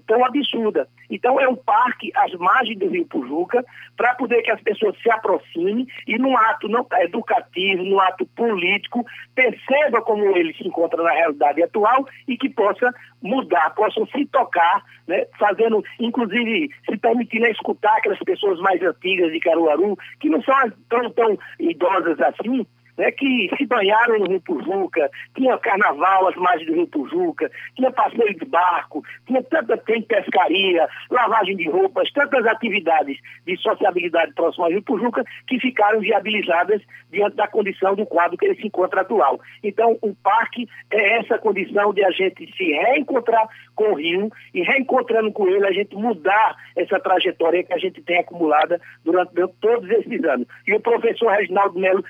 tão 0.07 0.25
absurda. 0.25 0.89
Então 1.13 1.39
é 1.39 1.47
um 1.47 1.55
parque 1.55 2.11
às 2.17 2.33
margens 2.33 2.79
do 2.79 2.89
Rio 2.89 3.05
Pujuca 3.07 3.63
para 3.99 4.15
poder 4.15 4.41
que 4.43 4.51
as 4.51 4.61
pessoas 4.63 4.97
se 5.03 5.11
aproximem 5.11 5.87
e 6.09 6.19
num 6.19 6.35
ato 6.37 6.69
não 6.69 6.87
educativo, 7.01 7.85
num 7.85 8.01
ato 8.01 8.25
político, 8.35 9.05
perceba 9.35 10.01
como 10.01 10.25
ele 10.35 10.55
se 10.55 10.67
encontra 10.67 11.03
na 11.03 11.13
realidade 11.13 11.63
atual 11.63 12.07
e 12.27 12.39
que 12.39 12.49
possa 12.49 12.91
mudar, 13.23 13.75
possam 13.75 14.07
se 14.07 14.25
tocar, 14.27 14.83
né, 15.07 15.27
fazendo, 15.39 15.85
inclusive, 16.01 16.71
se 16.89 16.97
permitindo 16.97 17.47
escutar 17.47 17.95
aquelas 17.99 18.19
pessoas 18.21 18.59
mais 18.61 18.83
antigas 18.83 19.31
de 19.31 19.39
Caruaru, 19.39 19.97
que 20.19 20.31
não 20.31 20.43
são 20.43 20.55
tão, 20.89 21.11
tão 21.11 21.39
idosas 21.61 22.19
assim, 22.21 22.67
né, 23.03 23.11
que 23.11 23.51
se 23.57 23.67
banharam 23.67 24.21
no 24.21 24.27
Rio 24.27 24.41
Pujuca, 24.41 25.11
tinha 25.35 25.59
carnaval 25.59 26.29
às 26.29 26.37
margens 26.37 26.69
do 26.69 26.75
Rio 26.75 26.87
Pujuca, 26.87 27.51
tinha 27.75 27.91
passeio 27.91 28.33
de 28.39 28.45
barco, 28.45 29.03
tinha 29.27 29.43
tanta 29.43 29.77
tem 29.79 30.03
pescaria, 30.03 30.89
lavagem 31.11 31.57
de 31.57 31.69
roupas, 31.69 32.13
tantas 32.13 32.47
atividades 32.47 33.19
de 33.45 33.57
sociabilidade 33.57 34.33
próxima 34.35 34.67
ao 34.67 34.71
Rio 34.71 34.83
Pujuca 34.83 35.25
que 35.49 35.59
ficaram 35.59 35.99
viabilizadas 35.99 36.81
diante 37.11 37.35
da 37.35 37.49
condição 37.49 37.97
do 37.97 38.07
quadro 38.07 38.39
que 38.39 38.47
ele 38.47 38.55
se 38.55 38.69
encontra 38.69 39.01
atual. 39.01 39.41
Então, 39.65 39.99
o 40.01 40.15
parque 40.15 40.69
é 40.91 41.19
essa 41.19 41.39
condição 41.39 41.93
de 41.93 42.05
a 42.05 42.11
gente 42.13 42.47
se 42.57 42.65
reencontrar 42.65 43.49
com 43.75 43.93
o 43.93 43.95
Rio 43.95 44.31
e 44.55 44.63
reencontrando 44.63 45.33
com 45.33 45.49
ele, 45.49 45.67
a 45.67 45.73
gente 45.73 45.97
mudar 45.97 46.57
essa 46.77 47.01
trajetória 47.01 47.65
que 47.65 47.73
a 47.73 47.79
gente 47.79 48.01
tem 48.03 48.19
acumulada 48.19 48.81
durante 49.05 49.33
todos 49.61 49.91
esses 49.91 50.25
anos. 50.25 50.47
E 50.67 50.73
o 50.73 50.81
professor 50.81 51.33
Reginaldo 51.33 51.79
Melo 51.79 52.05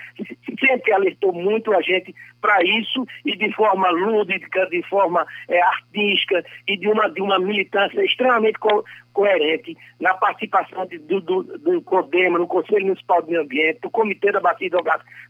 sempre 0.60 0.81
alertou 0.90 1.32
muito 1.32 1.72
a 1.72 1.80
gente 1.82 2.14
para 2.40 2.62
isso 2.64 3.06
e 3.24 3.36
de 3.36 3.52
forma 3.52 3.88
lúdica, 3.90 4.66
de 4.66 4.82
forma 4.88 5.24
é, 5.48 5.60
artística 5.62 6.44
e 6.66 6.76
de 6.76 6.88
uma, 6.88 7.08
de 7.08 7.20
uma 7.20 7.38
militância 7.38 8.04
extremamente 8.04 8.58
co 8.58 8.84
coerente 9.12 9.76
na 10.00 10.14
participação 10.14 10.86
de, 10.86 10.98
do, 10.98 11.20
do, 11.20 11.42
do 11.58 11.82
CODEMA, 11.82 12.38
no 12.38 12.46
Conselho 12.46 12.86
Municipal 12.86 13.20
do 13.20 13.28
Meio 13.28 13.42
Ambiente, 13.42 13.80
do 13.82 13.90
Comitê 13.90 14.32
da 14.32 14.40
Bacia 14.40 14.70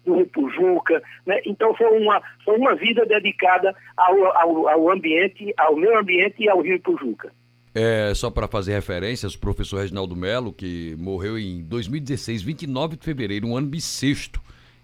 do 0.04 0.14
Rio 0.14 0.26
Pujuca, 0.26 1.02
né? 1.26 1.40
Então 1.44 1.74
foi 1.74 1.88
uma, 1.98 2.22
foi 2.44 2.56
uma 2.56 2.76
vida 2.76 3.04
dedicada 3.04 3.74
ao, 3.96 4.24
ao, 4.36 4.68
ao 4.68 4.90
ambiente, 4.90 5.52
ao 5.58 5.74
meio 5.74 5.98
ambiente 5.98 6.36
e 6.38 6.48
ao 6.48 6.60
Rio 6.60 6.80
Pujuca. 6.80 7.32
É, 7.74 8.12
só 8.14 8.30
para 8.30 8.46
fazer 8.46 8.72
referências, 8.72 9.34
o 9.34 9.38
professor 9.40 9.78
Reginaldo 9.78 10.14
Melo, 10.14 10.52
que 10.52 10.94
morreu 10.98 11.38
em 11.38 11.62
2016, 11.62 12.42
29 12.42 12.96
de 12.96 13.04
fevereiro, 13.04 13.46
um 13.46 13.56
ano 13.56 13.66
bissexto. 13.66 14.40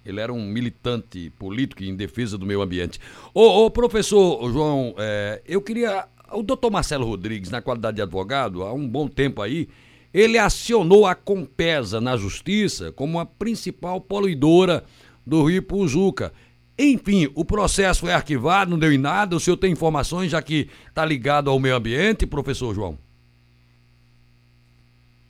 Ele 0.09 0.21
era 0.21 0.33
um 0.33 0.43
militante 0.43 1.31
político 1.39 1.85
em 1.85 1.95
defesa 1.95 2.39
do 2.39 2.47
meio 2.47 2.63
ambiente. 2.63 2.99
Ô, 3.35 3.67
ô 3.67 3.71
professor 3.71 4.51
João, 4.51 4.95
é, 4.99 5.43
eu 5.47 5.61
queria. 5.61 6.07
O 6.33 6.43
doutor 6.43 6.71
Marcelo 6.71 7.07
Rodrigues, 7.07 7.51
na 7.51 7.63
qualidade 7.63 7.97
de 7.97 8.03
advogado, 8.03 8.63
há 8.63 8.73
um 8.73 8.87
bom 8.87 9.09
tempo 9.09 9.41
aí, 9.41 9.69
ele 10.13 10.37
acionou 10.39 11.07
a 11.07 11.15
Compesa 11.15 12.01
na 12.01 12.17
justiça 12.17 12.93
como 12.93 13.19
a 13.19 13.27
principal 13.27 14.01
poluidora 14.01 14.85
do 15.27 15.45
Rio 15.45 15.63
Pujuca. 15.63 16.33
Enfim, 16.79 17.31
o 17.35 17.45
processo 17.45 18.09
é 18.09 18.15
arquivado, 18.15 18.71
não 18.71 18.79
deu 18.79 18.93
em 18.93 18.99
nada. 18.99 19.37
O 19.37 19.41
senhor 19.41 19.57
tem 19.57 19.73
informações, 19.73 20.31
já 20.31 20.41
que 20.41 20.71
está 20.89 21.05
ligado 21.05 21.51
ao 21.51 21.59
meio 21.59 21.75
ambiente, 21.75 22.27
professor 22.27 22.75
João? 22.75 22.97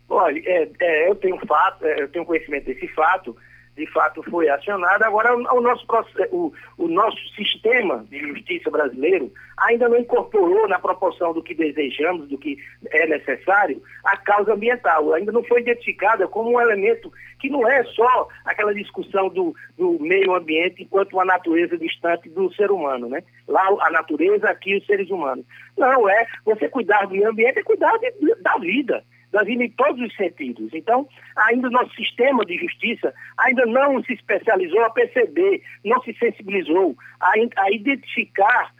Olha, 0.08 0.40
é, 0.44 0.68
é, 0.80 1.10
eu 1.10 1.14
tenho 1.14 1.38
fato, 1.46 1.84
é, 1.84 2.02
eu 2.02 2.08
tenho 2.08 2.24
conhecimento 2.24 2.64
desse 2.64 2.88
fato 2.88 3.36
de 3.78 3.86
fato 3.86 4.22
foi 4.24 4.48
acionada. 4.48 5.06
Agora, 5.06 5.34
o 5.36 5.60
nosso, 5.60 5.86
o, 6.32 6.52
o 6.76 6.88
nosso 6.88 7.16
sistema 7.34 8.04
de 8.10 8.18
justiça 8.18 8.70
brasileiro 8.70 9.32
ainda 9.56 9.88
não 9.88 9.96
incorporou 9.96 10.68
na 10.68 10.78
proporção 10.80 11.32
do 11.32 11.42
que 11.42 11.54
desejamos, 11.54 12.28
do 12.28 12.36
que 12.36 12.58
é 12.90 13.06
necessário, 13.06 13.80
a 14.04 14.16
causa 14.16 14.52
ambiental. 14.52 15.14
Ainda 15.14 15.30
não 15.30 15.44
foi 15.44 15.60
identificada 15.60 16.26
como 16.26 16.52
um 16.52 16.60
elemento 16.60 17.12
que 17.38 17.48
não 17.48 17.66
é 17.68 17.84
só 17.84 18.28
aquela 18.44 18.74
discussão 18.74 19.28
do, 19.28 19.54
do 19.76 19.96
meio 20.00 20.34
ambiente 20.34 20.82
enquanto 20.82 21.12
uma 21.12 21.24
natureza 21.24 21.78
distante 21.78 22.28
do 22.28 22.52
ser 22.54 22.72
humano, 22.72 23.08
né? 23.08 23.22
Lá 23.46 23.62
a 23.80 23.90
natureza, 23.90 24.50
aqui 24.50 24.76
os 24.76 24.84
seres 24.86 25.08
humanos. 25.08 25.46
Não, 25.76 26.08
é 26.08 26.26
você 26.44 26.68
cuidar 26.68 27.06
do 27.06 27.12
meio 27.12 27.30
ambiente 27.30 27.60
é 27.60 27.62
cuidar 27.62 27.96
de, 27.98 28.12
da 28.42 28.56
vida 28.56 29.04
da 29.32 29.42
vida 29.42 29.64
em 29.64 29.70
todos 29.70 30.00
os 30.00 30.14
sentidos. 30.16 30.70
Então, 30.72 31.08
ainda 31.36 31.68
o 31.68 31.70
nosso 31.70 31.94
sistema 31.94 32.44
de 32.44 32.56
justiça 32.58 33.12
ainda 33.38 33.66
não 33.66 34.02
se 34.04 34.14
especializou 34.14 34.82
a 34.84 34.90
perceber, 34.90 35.62
não 35.84 36.00
se 36.02 36.14
sensibilizou 36.14 36.96
a, 37.20 37.32
a 37.56 37.70
identificar 37.70 38.72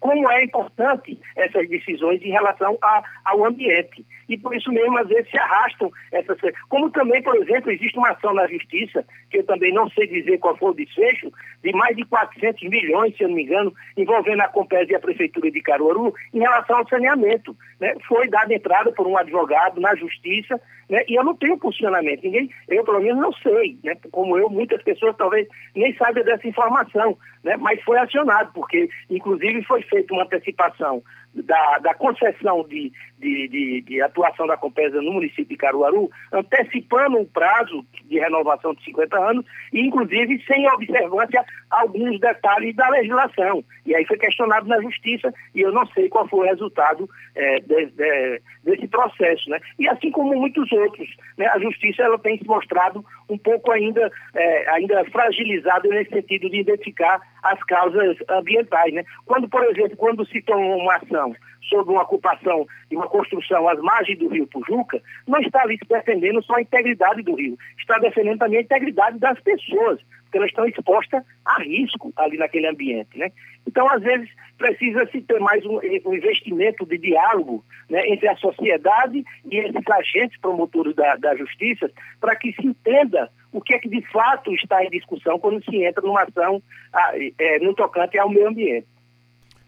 como 0.00 0.30
é 0.30 0.44
importante 0.44 1.18
essas 1.36 1.68
decisões 1.68 2.22
em 2.22 2.30
relação 2.30 2.76
a, 2.82 3.02
ao 3.24 3.44
ambiente. 3.44 4.04
E 4.28 4.38
por 4.38 4.54
isso 4.54 4.70
mesmo, 4.72 4.96
às 4.98 5.08
vezes, 5.08 5.30
se 5.30 5.38
arrastam 5.38 5.90
essas 6.10 6.40
coisas. 6.40 6.58
Como 6.68 6.90
também, 6.90 7.22
por 7.22 7.36
exemplo, 7.36 7.70
existe 7.70 7.98
uma 7.98 8.10
ação 8.10 8.32
na 8.32 8.46
Justiça, 8.46 9.04
que 9.30 9.38
eu 9.38 9.44
também 9.44 9.72
não 9.72 9.88
sei 9.90 10.06
dizer 10.06 10.38
qual 10.38 10.56
foi 10.56 10.70
o 10.70 10.74
desfecho, 10.74 11.30
de 11.62 11.72
mais 11.72 11.96
de 11.96 12.04
400 12.04 12.62
milhões, 12.68 13.16
se 13.16 13.24
eu 13.24 13.28
não 13.28 13.36
me 13.36 13.44
engano, 13.44 13.74
envolvendo 13.96 14.40
a 14.40 14.48
Compes 14.48 14.88
e 14.88 14.94
a 14.94 15.00
Prefeitura 15.00 15.50
de 15.50 15.60
Caruaru, 15.60 16.14
em 16.32 16.38
relação 16.38 16.78
ao 16.78 16.88
saneamento. 16.88 17.56
Né? 17.80 17.94
Foi 18.08 18.28
dada 18.28 18.54
entrada 18.54 18.92
por 18.92 19.06
um 19.06 19.16
advogado 19.16 19.80
na 19.80 19.94
Justiça, 19.96 20.60
né? 20.88 21.04
e 21.08 21.14
eu 21.14 21.24
não 21.24 21.34
tenho 21.34 21.58
posicionamento. 21.58 22.22
Ninguém, 22.22 22.50
eu, 22.68 22.84
pelo 22.84 23.00
menos, 23.00 23.20
não 23.20 23.32
sei. 23.34 23.78
Né? 23.84 23.96
Como 24.10 24.38
eu, 24.38 24.48
muitas 24.48 24.82
pessoas 24.82 25.16
talvez 25.16 25.46
nem 25.74 25.94
saibam 25.96 26.24
dessa 26.24 26.46
informação, 26.46 27.16
né? 27.44 27.56
mas 27.58 27.82
foi 27.82 27.98
acionado, 27.98 28.50
porque, 28.54 28.88
inclusive, 29.10 29.61
foi 29.62 29.82
feita 29.82 30.12
uma 30.12 30.24
antecipação 30.24 31.02
da, 31.34 31.78
da 31.78 31.94
concessão 31.94 32.62
de, 32.68 32.92
de, 33.18 33.48
de, 33.48 33.80
de, 33.82 34.02
atuação 34.02 34.46
da 34.46 34.56
Compesa 34.56 35.00
no 35.00 35.12
município 35.12 35.46
de 35.46 35.56
Caruaru, 35.56 36.10
antecipando 36.30 37.18
o 37.18 37.26
prazo 37.26 37.84
de 38.04 38.18
renovação 38.18 38.74
de 38.74 38.84
50 38.84 39.18
anos 39.18 39.46
e, 39.72 39.80
inclusive, 39.80 40.42
sem 40.44 40.68
observância 40.68 41.44
alguns 41.70 42.20
detalhes 42.20 42.76
da 42.76 42.88
legislação. 42.90 43.64
E 43.86 43.94
aí 43.94 44.04
foi 44.04 44.18
questionado 44.18 44.68
na 44.68 44.80
Justiça 44.82 45.32
e 45.54 45.62
eu 45.62 45.72
não 45.72 45.86
sei 45.88 46.08
qual 46.08 46.28
foi 46.28 46.40
o 46.40 46.50
resultado 46.50 47.08
é, 47.34 47.60
de, 47.60 47.86
de, 47.86 48.42
desse 48.64 48.86
processo. 48.88 49.48
Né? 49.48 49.58
E 49.78 49.88
assim 49.88 50.10
como 50.10 50.34
muitos 50.34 50.70
outros, 50.72 51.08
né? 51.38 51.46
a 51.46 51.58
Justiça 51.58 52.02
ela 52.02 52.18
tem 52.18 52.36
se 52.36 52.46
mostrado 52.46 53.04
um 53.28 53.38
pouco 53.38 53.70
ainda, 53.70 54.10
é, 54.34 54.70
ainda 54.70 55.04
fragilizada 55.06 55.88
nesse 55.88 56.10
sentido 56.10 56.50
de 56.50 56.60
identificar 56.60 57.20
as 57.42 57.62
causas 57.64 58.16
ambientais. 58.28 58.92
Né? 58.92 59.04
Quando, 59.26 59.48
por 59.48 59.64
exemplo, 59.64 59.96
quando 59.96 60.26
se 60.26 60.40
toma 60.42 60.76
uma 60.76 60.96
ação 60.96 61.34
sobre 61.68 61.92
uma 61.92 62.02
ocupação 62.02 62.66
e 62.90 62.96
uma 62.96 63.08
construção 63.08 63.68
às 63.68 63.78
margens 63.80 64.18
do 64.18 64.28
rio 64.28 64.46
Pujuca, 64.46 65.00
não 65.26 65.40
está 65.40 65.62
ali 65.62 65.78
defendendo 65.88 66.42
só 66.42 66.56
a 66.56 66.62
integridade 66.62 67.22
do 67.22 67.34
rio, 67.34 67.56
está 67.78 67.98
defendendo 67.98 68.38
também 68.38 68.58
a 68.58 68.62
integridade 68.62 69.18
das 69.18 69.40
pessoas, 69.40 70.00
porque 70.24 70.38
elas 70.38 70.50
estão 70.50 70.66
expostas 70.66 71.22
a 71.44 71.62
risco 71.62 72.12
ali 72.16 72.36
naquele 72.36 72.66
ambiente. 72.66 73.16
Né? 73.16 73.30
Então, 73.66 73.88
às 73.88 74.02
vezes, 74.02 74.28
precisa-se 74.58 75.20
ter 75.22 75.40
mais 75.40 75.64
um, 75.64 75.78
um, 75.78 76.14
investimento 76.14 76.84
de 76.86 76.98
diálogo 76.98 77.64
né, 77.88 78.06
entre 78.08 78.28
a 78.28 78.36
sociedade 78.36 79.24
e 79.50 79.58
esses 79.58 79.90
agentes 79.90 80.38
promotores 80.40 80.94
da, 80.94 81.16
da 81.16 81.36
justiça, 81.36 81.90
para 82.20 82.36
que 82.36 82.52
se 82.52 82.66
entenda 82.66 83.30
o 83.52 83.60
que 83.60 83.74
é 83.74 83.78
que 83.78 83.88
de 83.88 84.00
fato 84.10 84.52
está 84.54 84.84
em 84.84 84.90
discussão 84.90 85.38
quando 85.38 85.62
se 85.64 85.84
entra 85.84 86.02
numa 86.02 86.22
ação 86.22 86.62
a, 86.92 87.12
é, 87.38 87.58
no 87.58 87.74
tocante 87.74 88.18
ao 88.18 88.30
meio 88.30 88.48
ambiente. 88.48 88.86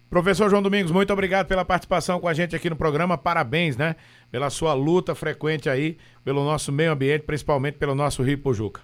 Professor 0.09 0.49
João 0.49 0.62
Domingos, 0.62 0.92
muito 0.92 1.12
obrigado 1.12 1.49
pela 1.49 1.64
participação 1.64 2.20
com 2.20 2.29
a 2.29 2.35
gente 2.35 2.55
aqui 2.55 2.70
no 2.70 2.77
programa. 2.77 3.18
Parabéns, 3.18 3.77
né? 3.77 3.97
Pela 4.31 4.49
sua 4.49 4.73
luta 4.73 5.14
frequente 5.14 5.68
aí 5.68 5.99
pelo 6.25 6.44
nosso 6.44 6.70
meio 6.70 6.92
ambiente, 6.92 7.23
principalmente 7.23 7.79
pelo 7.79 7.94
nosso 7.94 8.23
Rio 8.23 8.38
Pojuca. 8.38 8.81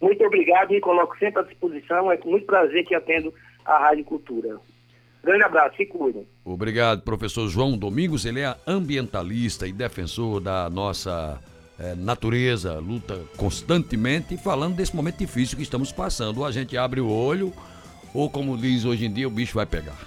Muito 0.00 0.22
obrigado, 0.24 0.70
me 0.70 0.80
coloco 0.80 1.16
sempre 1.18 1.40
à 1.40 1.44
disposição. 1.44 2.10
É 2.10 2.16
com 2.16 2.30
muito 2.30 2.46
prazer 2.46 2.84
que 2.84 2.94
atendo 2.94 3.32
a 3.64 3.78
Rádio 3.78 4.04
Cultura. 4.04 4.58
Grande 5.22 5.44
abraço, 5.44 5.76
se 5.76 5.86
cuidem. 5.86 6.26
Obrigado, 6.44 7.02
professor 7.02 7.48
João 7.48 7.76
Domingos. 7.76 8.24
Ele 8.24 8.40
é 8.40 8.54
ambientalista 8.66 9.66
e 9.66 9.72
defensor 9.72 10.40
da 10.40 10.68
nossa 10.70 11.40
é, 11.78 11.94
natureza, 11.94 12.78
luta 12.78 13.20
constantemente, 13.36 14.36
falando 14.36 14.76
desse 14.76 14.94
momento 14.94 15.18
difícil 15.18 15.56
que 15.56 15.62
estamos 15.62 15.92
passando. 15.92 16.38
Ou 16.38 16.46
a 16.46 16.52
gente 16.52 16.76
abre 16.76 17.00
o 17.00 17.08
olho 17.08 17.52
ou 18.14 18.30
como 18.30 18.56
diz 18.56 18.84
hoje 18.84 19.04
em 19.04 19.12
dia, 19.12 19.28
o 19.28 19.30
bicho 19.30 19.54
vai 19.54 19.66
pegar. 19.66 20.06